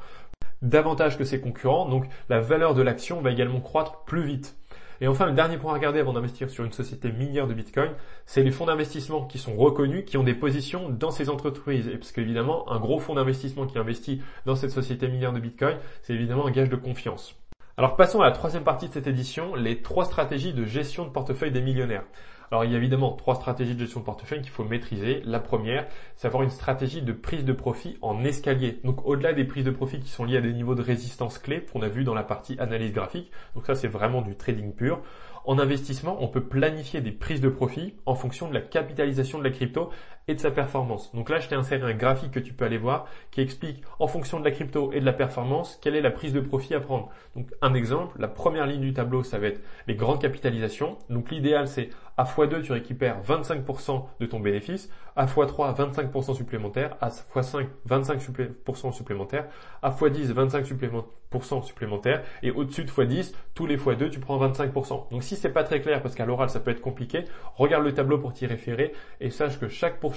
davantage 0.62 1.18
que 1.18 1.24
ses 1.24 1.40
concurrents. 1.40 1.88
Donc, 1.88 2.06
la 2.30 2.40
valeur 2.40 2.74
de 2.74 2.82
l'action 2.82 3.22
va 3.22 3.32
également 3.32 3.62
croître 3.62 4.04
plus 4.06 4.24
vite. 4.24 4.58
Et 5.02 5.08
enfin, 5.08 5.26
le 5.26 5.34
dernier 5.34 5.58
point 5.58 5.72
à 5.72 5.76
regarder 5.76 6.00
avant 6.00 6.14
d'investir 6.14 6.50
sur 6.50 6.64
une 6.64 6.72
société 6.72 7.12
minière 7.12 7.48
de 7.48 7.54
Bitcoin, 7.54 7.92
c'est 8.26 8.44
les 8.44 8.52
fonds 8.52 8.66
d'investissement 8.66 9.26
qui 9.26 9.38
sont 9.38 9.56
reconnus, 9.56 10.06
qui 10.06 10.18
ont 10.18 10.24
des 10.24 10.34
positions 10.34 10.90
dans 10.90 11.12
ces 11.12 11.30
entreprises. 11.30 11.88
Et 11.90 11.98
parce 11.98 12.12
qu'évidemment, 12.12 12.72
un 12.72 12.80
gros 12.80 13.00
fonds 13.00 13.16
d'investissement 13.16 13.68
qui 13.68 13.78
investit 13.78 14.22
dans 14.46 14.56
cette 14.56 14.72
société 14.72 15.08
minière 15.08 15.34
de 15.34 15.40
Bitcoin, 15.40 15.78
c'est 16.02 16.14
évidemment 16.14 16.48
un 16.48 16.52
gage 16.52 16.70
de 16.70 16.78
confiance. 16.78 17.36
Alors 17.78 17.98
passons 17.98 18.22
à 18.22 18.26
la 18.26 18.32
troisième 18.32 18.64
partie 18.64 18.88
de 18.88 18.94
cette 18.94 19.08
édition, 19.08 19.54
les 19.54 19.82
trois 19.82 20.06
stratégies 20.06 20.54
de 20.54 20.64
gestion 20.64 21.04
de 21.04 21.10
portefeuille 21.10 21.52
des 21.52 21.60
millionnaires. 21.60 22.06
Alors 22.50 22.64
il 22.64 22.72
y 22.72 22.74
a 22.74 22.78
évidemment 22.78 23.12
trois 23.12 23.36
stratégies 23.36 23.76
de 23.76 23.82
gestion 23.82 24.00
de 24.00 24.06
portefeuille 24.06 24.42
qu'il 24.42 24.52
faut 24.52 24.64
maîtriser. 24.64 25.22
La 25.26 25.42
première, 25.42 25.86
c'est 26.16 26.26
avoir 26.26 26.44
une 26.44 26.52
stratégie 26.52 27.02
de 27.02 27.12
prise 27.12 27.44
de 27.44 27.52
profit 27.52 27.98
en 28.02 28.24
escalier. 28.24 28.80
Donc 28.86 29.06
au-delà 29.06 29.34
des 29.34 29.44
prises 29.44 29.66
de 29.66 29.72
profit 29.72 30.00
qui 30.00 30.08
sont 30.08 30.24
liées 30.24 30.38
à 30.38 30.42
des 30.42 30.54
niveaux 30.54 30.74
de 30.74 30.82
résistance 30.82 31.38
clés 31.38 31.66
qu'on 31.66 31.82
a 31.82 31.90
vu 31.90 32.06
dans 32.06 32.14
la 32.14 32.24
partie 32.24 32.58
analyse 32.60 32.94
graphique. 32.94 33.30
Donc 33.56 33.66
ça 33.66 33.76
c'est 33.76 33.90
vraiment 33.90 34.22
du 34.22 34.38
trading 34.38 34.72
pur. 34.72 35.02
en 35.44 35.60
investissement, 35.60 36.16
on 36.24 36.30
peut 36.30 36.46
planifier 36.46 37.02
des 37.02 37.12
prises 37.12 37.42
de 37.42 37.50
profit 37.50 37.94
en 38.06 38.16
fonction 38.16 38.48
de 38.48 38.54
la 38.54 38.62
capitalisation 38.62 39.38
de 39.38 39.44
la 39.44 39.50
crypto 39.50 39.90
et 40.28 40.36
de 40.36 40.40
sa 40.40 40.52
performance. 40.52 41.14
Donc 41.14 41.30
là, 41.30 41.40
je 41.40 41.48
t'ai 41.48 41.56
inséré 41.56 41.84
un 41.84 41.96
graphique 41.96 42.32
que 42.32 42.40
tu 42.40 42.54
peux 42.54 42.66
aller 42.66 42.78
voir 42.78 43.08
qui 43.32 43.42
explique 43.42 43.84
en 44.00 44.08
fonction 44.08 44.40
de 44.40 44.46
la 44.46 44.52
crypto 44.52 44.92
et 44.92 45.00
de 45.00 45.06
la 45.06 45.14
performance 45.14 45.78
quelle 45.82 45.96
est 45.96 46.02
la 46.02 46.12
prise 46.12 46.34
de 46.34 46.40
profit 46.40 46.74
à 46.74 46.80
prendre. 46.80 47.10
Donc 47.36 47.52
un 47.62 47.74
exemple, 47.74 48.20
la 48.20 48.28
première 48.28 48.66
ligne 48.66 48.82
du 48.82 48.94
tableau, 48.94 49.24
ça 49.24 49.38
va 49.38 49.48
être 49.48 49.62
les 49.88 49.96
grandes 49.96 50.22
capitalisations. 50.22 50.98
Donc 51.10 51.32
l'idéal, 51.32 51.68
c'est 51.68 51.90
à 52.18 52.24
x2, 52.24 52.62
tu 52.62 52.72
récupères 52.72 53.22
25% 53.22 54.06
de 54.20 54.26
ton 54.26 54.40
bénéfice, 54.40 54.90
à 55.18 55.26
x3, 55.26 55.76
25% 55.76 56.34
supplémentaire, 56.34 56.96
à 57.02 57.10
x5, 57.10 57.68
25% 57.88 58.94
supplémentaire, 58.94 59.48
à 59.82 59.90
x10, 59.92 60.34
25% 60.34 61.64
supplémentaire, 61.64 62.24
et 62.42 62.52
au-dessus 62.52 62.86
de 62.86 62.90
x10, 62.90 63.34
tous 63.54 63.66
les 63.66 63.76
x2, 63.76 64.10
tu 64.10 64.20
prends 64.20 64.40
25%. 64.40 65.12
Donc 65.12 65.24
si 65.24 65.36
c'est 65.36 65.50
pas 65.50 65.66
très 65.66 65.82
clair, 65.82 66.02
parce 66.02 66.16
qu'à 66.16 66.26
l'oral 66.26 66.50
ça 66.50 66.62
peut 66.62 66.72
être 66.72 66.80
compliqué, 66.80 67.26
regarde 67.56 67.84
le 67.84 67.94
tableau 67.94 68.18
pour 68.18 68.32
t'y 68.32 68.46
référer, 68.46 68.94
et 69.20 69.30
sache 69.30 69.60
que 69.60 69.68
chaque 69.68 70.00
pourcentage 70.00 70.15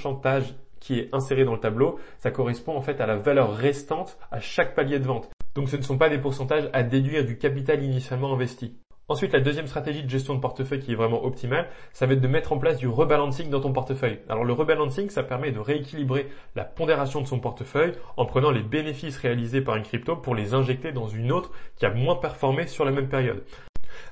qui 0.80 0.98
est 0.98 1.08
inséré 1.12 1.44
dans 1.44 1.54
le 1.54 1.60
tableau, 1.60 1.98
ça 2.18 2.30
correspond 2.30 2.76
en 2.76 2.80
fait 2.80 3.00
à 3.00 3.06
la 3.06 3.16
valeur 3.16 3.54
restante 3.54 4.18
à 4.30 4.40
chaque 4.40 4.74
palier 4.74 4.98
de 4.98 5.04
vente. 5.04 5.28
Donc 5.54 5.68
ce 5.68 5.76
ne 5.76 5.82
sont 5.82 5.98
pas 5.98 6.08
des 6.08 6.18
pourcentages 6.18 6.68
à 6.72 6.82
déduire 6.82 7.24
du 7.24 7.36
capital 7.36 7.82
initialement 7.82 8.32
investi. 8.32 8.76
Ensuite, 9.10 9.32
la 9.32 9.40
deuxième 9.40 9.66
stratégie 9.66 10.04
de 10.04 10.10
gestion 10.10 10.34
de 10.34 10.40
portefeuille 10.40 10.80
qui 10.80 10.92
est 10.92 10.94
vraiment 10.94 11.24
optimale, 11.24 11.70
ça 11.94 12.04
va 12.04 12.12
être 12.12 12.20
de 12.20 12.28
mettre 12.28 12.52
en 12.52 12.58
place 12.58 12.76
du 12.76 12.88
rebalancing 12.88 13.48
dans 13.48 13.60
ton 13.60 13.72
portefeuille. 13.72 14.18
Alors 14.28 14.44
le 14.44 14.52
rebalancing, 14.52 15.08
ça 15.08 15.22
permet 15.22 15.50
de 15.50 15.58
rééquilibrer 15.58 16.28
la 16.54 16.64
pondération 16.64 17.22
de 17.22 17.26
son 17.26 17.40
portefeuille 17.40 17.94
en 18.18 18.26
prenant 18.26 18.50
les 18.50 18.62
bénéfices 18.62 19.16
réalisés 19.16 19.62
par 19.62 19.76
une 19.76 19.82
crypto 19.82 20.14
pour 20.14 20.34
les 20.34 20.52
injecter 20.52 20.92
dans 20.92 21.08
une 21.08 21.32
autre 21.32 21.52
qui 21.76 21.86
a 21.86 21.90
moins 21.94 22.16
performé 22.16 22.66
sur 22.66 22.84
la 22.84 22.90
même 22.90 23.08
période. 23.08 23.42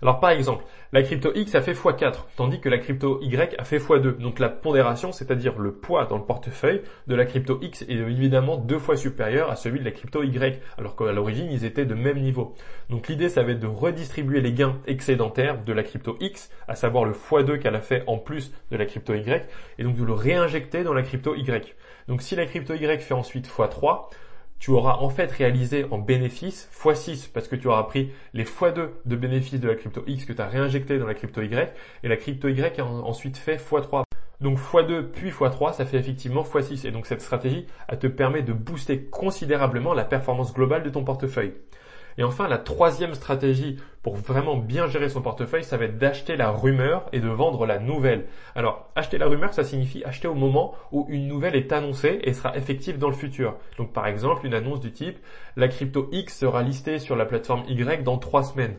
Alors 0.03 0.21
par 0.21 0.31
exemple, 0.31 0.65
la 0.93 1.03
crypto 1.03 1.33
X 1.35 1.55
a 1.55 1.61
fait 1.61 1.73
x4, 1.73 2.25
tandis 2.37 2.61
que 2.61 2.69
la 2.69 2.79
crypto 2.79 3.21
Y 3.23 3.55
a 3.59 3.65
fait 3.65 3.79
x2. 3.79 4.19
Donc 4.19 4.39
la 4.39 4.49
pondération, 4.49 5.13
c'est-à-dire 5.13 5.59
le 5.59 5.73
poids 5.73 6.07
dans 6.07 6.17
le 6.17 6.25
portefeuille 6.25 6.83
de 7.07 7.15
la 7.15 7.25
crypto 7.25 7.59
X 7.61 7.83
est 7.83 7.95
évidemment 7.95 8.57
deux 8.57 8.79
fois 8.79 8.97
supérieur 8.97 9.51
à 9.51 9.57
celui 9.57 9.81
de 9.81 9.85
la 9.85 9.91
crypto 9.91 10.23
Y, 10.23 10.61
alors 10.79 10.97
qu'à 10.97 11.13
l'origine 11.13 11.49
ils 11.51 11.65
étaient 11.65 11.85
de 11.85 11.95
même 11.95 12.19
niveau. 12.21 12.55
Donc 12.89 13.09
l'idée 13.09 13.29
ça 13.29 13.43
va 13.43 13.53
être 13.53 13.61
de 13.61 13.67
redistribuer 13.67 14.41
les 14.41 14.53
gains 14.53 14.77
excédentaires 14.87 15.63
de 15.63 15.73
la 15.73 15.83
crypto 15.83 16.17
X, 16.21 16.51
à 16.69 16.75
savoir 16.75 17.05
le 17.05 17.13
x2 17.13 17.59
qu'elle 17.59 17.77
a 17.77 17.81
fait 17.81 18.05
en 18.07 18.19
plus 18.19 18.53
de 18.71 18.77
la 18.77 18.87
crypto 18.87 19.15
Y, 19.15 19.47
et 19.79 19.83
donc 19.83 19.97
de 19.97 20.05
le 20.05 20.13
réinjecter 20.13 20.85
dans 20.85 20.95
la 20.95 21.03
crypto 21.03 21.35
Y. 21.35 21.75
Donc 22.09 22.23
si 22.23 22.37
la 22.37 22.47
crypto 22.47 22.75
Y 22.75 23.03
fait 23.03 23.15
ensuite 23.15 23.49
x3, 23.49 24.09
tu 24.59 24.71
auras 24.71 24.97
en 24.97 25.11
fait 25.11 25.31
réalisé 25.31 25.87
en 25.91 25.99
bénéfice 25.99 26.71
x6 26.73 27.31
parce 27.33 27.49
que 27.49 27.57
tu 27.57 27.69
auras 27.69 27.83
pris 27.85 28.11
les 28.33 28.45
x2 28.45 28.89
de 29.05 29.17
bénéfices 29.17 29.61
de 29.61 29.69
la 29.69 29.75
crypto 29.75 30.03
X 30.07 30.25
que 30.25 30.33
tu 30.33 30.41
as 30.41 30.47
réinjecté 30.47 30.99
dans 30.99 31.07
la 31.07 31.15
crypto 31.15 31.43
Y 31.43 31.73
et 32.03 32.09
la 32.09 32.17
crypto 32.17 32.49
Y 32.49 32.81
a 32.81 32.85
ensuite 32.85 33.37
fait 33.37 33.57
x3. 33.57 34.05
Donc 34.41 34.59
x2 34.59 35.03
puis 35.03 35.31
x3, 35.31 35.75
ça 35.75 35.85
fait 35.85 35.99
effectivement 35.99 36.43
x6 36.43 36.87
et 36.87 36.91
donc 36.91 37.07
cette 37.07 37.23
stratégie, 37.23 37.67
elle 37.89 37.99
te 37.99 38.07
permet 38.07 38.43
de 38.43 38.53
booster 38.53 39.05
considérablement 39.05 39.95
la 39.95 40.05
performance 40.05 40.53
globale 40.53 40.83
de 40.83 40.91
ton 40.91 41.05
portefeuille. 41.05 41.55
Et 42.19 42.25
enfin, 42.25 42.49
la 42.49 42.59
troisième 42.59 43.15
stratégie 43.15 43.77
pour 44.03 44.17
vraiment 44.17 44.57
bien 44.57 44.87
gérer 44.87 45.09
son 45.09 45.21
portefeuille, 45.21 45.65
ça 45.65 45.77
va 45.77 45.87
être 45.87 45.99
d'acheter 45.99 46.37
la 46.37 46.51
rumeur 46.51 47.07
et 47.13 47.21
de 47.21 47.29
vendre 47.29 47.67
la 47.67 47.79
nouvelle. 47.79 48.27
Alors, 48.55 48.89
acheter 48.95 49.19
la 49.19 49.27
rumeur, 49.27 49.53
ça 49.53 49.65
signifie 49.65 50.05
acheter 50.05 50.29
au 50.29 50.35
moment 50.35 50.75
où 50.93 51.07
une 51.09 51.27
nouvelle 51.27 51.57
est 51.57 51.73
annoncée 51.73 52.21
et 52.23 52.33
sera 52.33 52.57
effective 52.57 52.99
dans 52.99 53.09
le 53.09 53.15
futur. 53.15 53.57
Donc, 53.79 53.93
par 53.93 54.07
exemple, 54.07 54.47
une 54.47 54.55
annonce 54.55 54.81
du 54.81 54.93
type, 54.93 55.19
la 55.57 55.69
crypto 55.69 56.09
X 56.13 56.39
sera 56.39 56.63
listée 56.63 56.99
sur 56.99 57.17
la 57.17 57.27
plateforme 57.27 57.65
Y 57.69 58.03
dans 58.05 58.19
trois 58.19 58.45
semaines. 58.45 58.77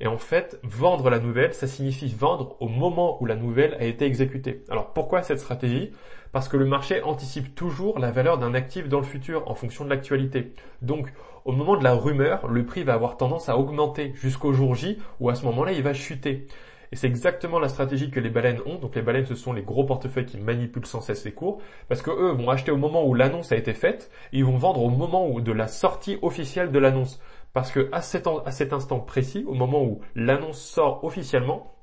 Et 0.00 0.06
en 0.06 0.18
fait, 0.18 0.58
vendre 0.62 1.08
la 1.08 1.18
nouvelle, 1.18 1.54
ça 1.54 1.66
signifie 1.66 2.08
vendre 2.08 2.56
au 2.60 2.68
moment 2.68 3.22
où 3.22 3.26
la 3.26 3.36
nouvelle 3.36 3.74
a 3.74 3.84
été 3.84 4.04
exécutée. 4.04 4.64
Alors 4.68 4.92
pourquoi 4.92 5.22
cette 5.22 5.38
stratégie? 5.38 5.92
Parce 6.32 6.48
que 6.48 6.56
le 6.56 6.66
marché 6.66 7.00
anticipe 7.02 7.54
toujours 7.54 8.00
la 8.00 8.10
valeur 8.10 8.38
d'un 8.38 8.54
actif 8.54 8.88
dans 8.88 8.98
le 8.98 9.04
futur 9.04 9.48
en 9.48 9.54
fonction 9.54 9.84
de 9.84 9.90
l'actualité. 9.90 10.52
Donc 10.82 11.12
au 11.44 11.52
moment 11.52 11.76
de 11.76 11.84
la 11.84 11.94
rumeur, 11.94 12.48
le 12.48 12.64
prix 12.64 12.84
va 12.84 12.94
avoir 12.94 13.16
tendance 13.16 13.48
à 13.48 13.58
augmenter 13.58 14.12
jusqu'au 14.14 14.52
jour 14.52 14.74
J 14.74 14.98
où 15.20 15.28
à 15.28 15.34
ce 15.34 15.44
moment-là 15.46 15.72
il 15.72 15.82
va 15.82 15.92
chuter. 15.92 16.46
Et 16.92 16.96
c'est 16.96 17.06
exactement 17.06 17.58
la 17.58 17.68
stratégie 17.68 18.10
que 18.10 18.20
les 18.20 18.30
baleines 18.30 18.60
ont. 18.66 18.76
Donc 18.76 18.94
les 18.94 19.02
baleines, 19.02 19.26
ce 19.26 19.34
sont 19.34 19.52
les 19.52 19.62
gros 19.62 19.84
portefeuilles 19.84 20.26
qui 20.26 20.38
manipulent 20.38 20.86
sans 20.86 21.00
cesse 21.00 21.24
les 21.24 21.32
cours, 21.32 21.60
parce 21.88 22.02
que 22.02 22.10
eux 22.10 22.30
vont 22.30 22.50
acheter 22.50 22.70
au 22.70 22.76
moment 22.76 23.04
où 23.04 23.14
l'annonce 23.14 23.50
a 23.52 23.56
été 23.56 23.74
faite, 23.74 24.10
et 24.32 24.38
ils 24.38 24.44
vont 24.44 24.58
vendre 24.58 24.82
au 24.82 24.90
moment 24.90 25.40
de 25.40 25.52
la 25.52 25.66
sortie 25.66 26.18
officielle 26.22 26.70
de 26.70 26.78
l'annonce. 26.78 27.20
Parce 27.52 27.72
que 27.72 27.88
à 27.92 28.00
cet, 28.00 28.26
à 28.26 28.50
cet 28.52 28.72
instant 28.72 29.00
précis, 29.00 29.44
au 29.46 29.54
moment 29.54 29.82
où 29.82 30.00
l'annonce 30.14 30.60
sort 30.60 31.02
officiellement, 31.04 31.74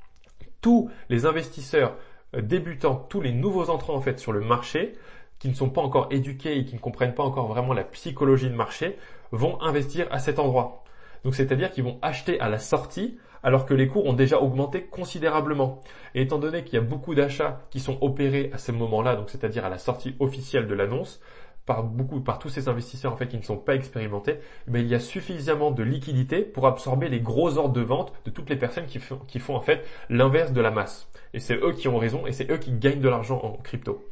tous 0.61 0.89
les 1.09 1.25
investisseurs 1.25 1.97
euh, 2.35 2.41
débutants, 2.41 3.05
tous 3.09 3.19
les 3.19 3.33
nouveaux 3.33 3.69
entrants 3.69 3.95
en 3.95 4.01
fait 4.01 4.17
sur 4.17 4.31
le 4.31 4.41
marché, 4.41 4.93
qui 5.39 5.49
ne 5.49 5.55
sont 5.55 5.69
pas 5.69 5.81
encore 5.81 6.07
éduqués 6.11 6.57
et 6.57 6.65
qui 6.65 6.75
ne 6.75 6.79
comprennent 6.79 7.15
pas 7.15 7.23
encore 7.23 7.47
vraiment 7.47 7.73
la 7.73 7.83
psychologie 7.83 8.49
de 8.49 8.55
marché, 8.55 8.97
vont 9.31 9.61
investir 9.61 10.07
à 10.11 10.19
cet 10.19 10.39
endroit. 10.39 10.83
Donc 11.23 11.35
c'est-à-dire 11.35 11.71
qu'ils 11.71 11.83
vont 11.83 11.99
acheter 12.01 12.39
à 12.39 12.49
la 12.49 12.57
sortie 12.57 13.17
alors 13.43 13.65
que 13.65 13.73
les 13.73 13.87
cours 13.87 14.05
ont 14.05 14.13
déjà 14.13 14.39
augmenté 14.39 14.83
considérablement. 14.83 15.81
Et 16.13 16.21
étant 16.21 16.37
donné 16.37 16.63
qu'il 16.63 16.75
y 16.75 16.77
a 16.77 16.85
beaucoup 16.85 17.15
d'achats 17.15 17.61
qui 17.69 17.79
sont 17.79 17.97
opérés 18.01 18.51
à 18.53 18.57
ce 18.57 18.71
moment-là, 18.71 19.15
donc 19.15 19.29
c'est-à-dire 19.29 19.65
à 19.65 19.69
la 19.69 19.77
sortie 19.77 20.15
officielle 20.19 20.67
de 20.67 20.73
l'annonce, 20.73 21.19
par 21.65 21.83
beaucoup, 21.83 22.21
par 22.21 22.39
tous 22.39 22.49
ces 22.49 22.67
investisseurs 22.69 23.13
en 23.13 23.17
fait 23.17 23.27
qui 23.27 23.37
ne 23.37 23.43
sont 23.43 23.57
pas 23.57 23.75
expérimentés, 23.75 24.39
mais 24.67 24.79
eh 24.79 24.83
il 24.83 24.89
y 24.89 24.95
a 24.95 24.99
suffisamment 24.99 25.71
de 25.71 25.83
liquidité 25.83 26.41
pour 26.41 26.65
absorber 26.67 27.07
les 27.07 27.19
gros 27.19 27.57
ordres 27.57 27.73
de 27.73 27.81
vente 27.81 28.13
de 28.25 28.31
toutes 28.31 28.49
les 28.49 28.55
personnes 28.55 28.87
qui 28.87 28.99
font, 28.99 29.19
qui 29.27 29.39
font 29.39 29.55
en 29.55 29.61
fait 29.61 29.85
l'inverse 30.09 30.53
de 30.53 30.61
la 30.61 30.71
masse. 30.71 31.07
Et 31.33 31.39
c'est 31.39 31.55
eux 31.55 31.73
qui 31.73 31.87
ont 31.87 31.97
raison 31.97 32.25
et 32.25 32.31
c'est 32.31 32.49
eux 32.51 32.57
qui 32.57 32.71
gagnent 32.71 32.99
de 32.99 33.09
l'argent 33.09 33.39
en 33.43 33.53
crypto. 33.61 34.03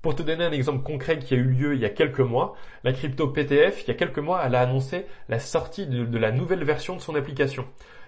Pour 0.00 0.14
te 0.14 0.22
donner 0.22 0.44
un 0.44 0.52
exemple 0.52 0.84
concret 0.84 1.18
qui 1.18 1.34
a 1.34 1.36
eu 1.36 1.42
lieu 1.42 1.74
il 1.74 1.80
y 1.80 1.84
a 1.84 1.90
quelques 1.90 2.20
mois, 2.20 2.54
la 2.84 2.92
crypto 2.92 3.26
PTF, 3.26 3.82
il 3.82 3.88
y 3.88 3.90
a 3.90 3.94
quelques 3.94 4.20
mois, 4.20 4.40
elle 4.44 4.54
a 4.54 4.60
annoncé 4.60 5.06
la 5.28 5.40
sortie 5.40 5.88
de, 5.88 6.18
la 6.18 6.30
nouvelle 6.30 6.62
version 6.62 6.94
de 6.94 7.00
son 7.00 7.16
application. 7.16 7.64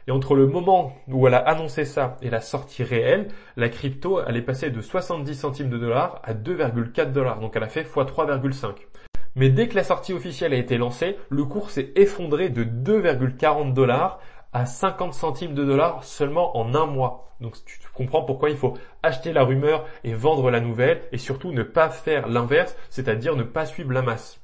Et 0.06 0.12
entre 0.12 0.36
le 0.36 0.46
moment 0.46 0.94
où 1.08 1.26
elle 1.26 1.34
a 1.34 1.38
annoncé 1.38 1.84
ça 1.84 2.16
et 2.22 2.30
la 2.30 2.40
sortie 2.40 2.84
réelle, 2.84 3.26
la 3.56 3.68
crypto, 3.68 4.20
elle 4.24 4.36
est 4.36 4.42
passée 4.42 4.70
de 4.70 4.80
70 4.80 5.34
centimes 5.34 5.68
de 5.68 5.78
dollars 5.78 6.20
à 6.22 6.32
2,4 6.32 7.10
dollars. 7.10 7.40
Donc 7.40 7.56
elle 7.56 7.64
a 7.64 7.68
fait 7.68 7.80
x 7.80 7.90
3,5. 7.90 8.86
Mais 9.34 9.48
dès 9.48 9.66
que 9.66 9.74
la 9.74 9.84
sortie 9.84 10.12
officielle 10.12 10.52
a 10.52 10.58
été 10.58 10.78
lancée, 10.78 11.16
le 11.28 11.44
cours 11.44 11.70
s'est 11.70 11.90
effondré 11.96 12.50
de 12.50 12.62
2,40 12.62 13.74
dollars 13.74 14.20
à 14.52 14.66
50 14.66 15.14
centimes 15.14 15.54
de 15.54 15.64
dollars 15.64 16.04
seulement 16.04 16.56
en 16.56 16.74
un 16.74 16.86
mois. 16.86 17.28
Donc 17.40 17.56
tu 17.64 17.78
comprends 17.94 18.22
pourquoi 18.22 18.50
il 18.50 18.56
faut 18.56 18.74
acheter 19.02 19.32
la 19.32 19.44
rumeur 19.44 19.86
et 20.04 20.12
vendre 20.12 20.50
la 20.50 20.60
nouvelle 20.60 21.02
et 21.12 21.18
surtout 21.18 21.52
ne 21.52 21.62
pas 21.62 21.88
faire 21.88 22.28
l'inverse, 22.28 22.76
c'est-à-dire 22.90 23.36
ne 23.36 23.42
pas 23.42 23.66
suivre 23.66 23.92
la 23.92 24.02
masse. 24.02 24.40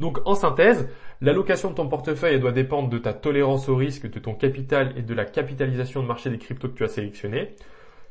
Donc 0.00 0.18
en 0.24 0.34
synthèse, 0.34 0.88
l'allocation 1.20 1.70
de 1.70 1.74
ton 1.74 1.88
portefeuille 1.88 2.40
doit 2.40 2.52
dépendre 2.52 2.88
de 2.88 2.98
ta 2.98 3.12
tolérance 3.12 3.68
au 3.68 3.76
risque, 3.76 4.10
de 4.10 4.18
ton 4.18 4.34
capital 4.34 4.94
et 4.96 5.02
de 5.02 5.14
la 5.14 5.24
capitalisation 5.24 6.02
de 6.02 6.08
marché 6.08 6.30
des 6.30 6.38
cryptos 6.38 6.68
que 6.68 6.74
tu 6.74 6.84
as 6.84 6.88
sélectionné. 6.88 7.54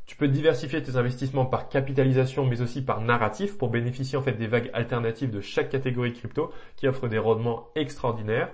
Tu 0.06 0.16
peux 0.16 0.28
diversifier 0.28 0.82
tes 0.82 0.96
investissements 0.96 1.46
par 1.46 1.68
capitalisation 1.68 2.46
mais 2.46 2.60
aussi 2.60 2.82
par 2.82 3.00
narratif 3.00 3.56
pour 3.56 3.68
bénéficier 3.70 4.18
en 4.18 4.22
fait 4.22 4.32
des 4.32 4.46
vagues 4.46 4.70
alternatives 4.74 5.30
de 5.30 5.40
chaque 5.40 5.70
catégorie 5.70 6.12
crypto 6.12 6.52
qui 6.76 6.86
offre 6.88 7.08
des 7.08 7.18
rendements 7.18 7.68
extraordinaires. 7.74 8.50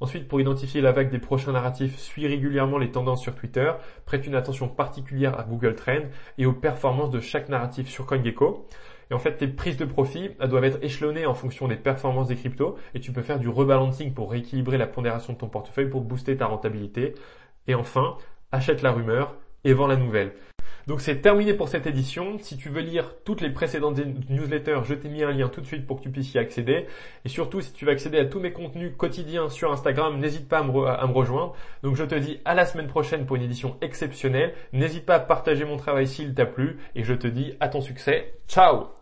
Ensuite, 0.00 0.28
pour 0.28 0.40
identifier 0.40 0.80
la 0.80 0.92
vague 0.92 1.10
des 1.10 1.18
prochains 1.18 1.52
narratifs, 1.52 1.98
suis 1.98 2.26
régulièrement 2.26 2.78
les 2.78 2.90
tendances 2.90 3.22
sur 3.22 3.34
Twitter, 3.34 3.70
prête 4.04 4.26
une 4.26 4.34
attention 4.34 4.68
particulière 4.68 5.38
à 5.38 5.44
Google 5.44 5.74
Trends 5.76 6.08
et 6.36 6.46
aux 6.46 6.52
performances 6.52 7.10
de 7.10 7.20
chaque 7.20 7.48
narratif 7.48 7.88
sur 7.88 8.06
CoinGecko. 8.06 8.66
Et 9.10 9.14
en 9.14 9.18
fait, 9.18 9.36
tes 9.36 9.46
prises 9.46 9.76
de 9.76 9.84
profit, 9.84 10.30
elles 10.40 10.48
doivent 10.48 10.64
être 10.64 10.82
échelonnées 10.82 11.26
en 11.26 11.34
fonction 11.34 11.68
des 11.68 11.76
performances 11.76 12.28
des 12.28 12.36
cryptos 12.36 12.76
et 12.94 13.00
tu 13.00 13.12
peux 13.12 13.22
faire 13.22 13.38
du 13.38 13.48
rebalancing 13.48 14.14
pour 14.14 14.30
rééquilibrer 14.30 14.78
la 14.78 14.86
pondération 14.86 15.32
de 15.34 15.38
ton 15.38 15.48
portefeuille 15.48 15.90
pour 15.90 16.00
booster 16.00 16.36
ta 16.36 16.46
rentabilité. 16.46 17.14
Et 17.66 17.74
enfin, 17.74 18.16
achète 18.50 18.82
la 18.82 18.92
rumeur 18.92 19.36
et 19.64 19.72
vends 19.72 19.86
la 19.86 19.96
nouvelle. 19.96 20.32
Donc 20.86 21.00
c'est 21.00 21.20
terminé 21.20 21.54
pour 21.54 21.68
cette 21.68 21.86
édition. 21.86 22.38
Si 22.40 22.56
tu 22.56 22.68
veux 22.68 22.80
lire 22.80 23.14
toutes 23.24 23.40
les 23.40 23.50
précédentes 23.50 23.98
newsletters, 24.28 24.80
je 24.84 24.94
t'ai 24.94 25.08
mis 25.08 25.22
un 25.22 25.32
lien 25.32 25.48
tout 25.48 25.60
de 25.60 25.66
suite 25.66 25.86
pour 25.86 25.98
que 25.98 26.02
tu 26.04 26.10
puisses 26.10 26.34
y 26.34 26.38
accéder. 26.38 26.86
Et 27.24 27.28
surtout, 27.28 27.60
si 27.60 27.72
tu 27.72 27.84
veux 27.84 27.92
accéder 27.92 28.18
à 28.18 28.24
tous 28.24 28.40
mes 28.40 28.52
contenus 28.52 28.92
quotidiens 28.96 29.48
sur 29.48 29.72
Instagram, 29.72 30.18
n'hésite 30.18 30.48
pas 30.48 30.58
à 30.58 30.62
me, 30.62 31.12
rejoindre. 31.12 31.54
Donc 31.82 31.96
je 31.96 32.04
te 32.04 32.14
dis 32.14 32.40
à 32.44 32.54
la 32.54 32.66
semaine 32.66 32.88
prochaine 32.88 33.26
pour 33.26 33.36
une 33.36 33.42
édition 33.42 33.76
exceptionnelle. 33.80 34.54
N'hésite 34.72 35.06
pas 35.06 35.16
à 35.16 35.20
partager 35.20 35.64
mon 35.64 35.76
travail 35.76 36.06
s'il 36.06 36.34
t'a 36.34 36.46
plu. 36.46 36.78
Et 36.94 37.04
je 37.04 37.14
te 37.14 37.26
dis 37.26 37.54
à 37.60 37.68
ton 37.68 37.80
succès. 37.80 38.34
Ciao 38.48 38.93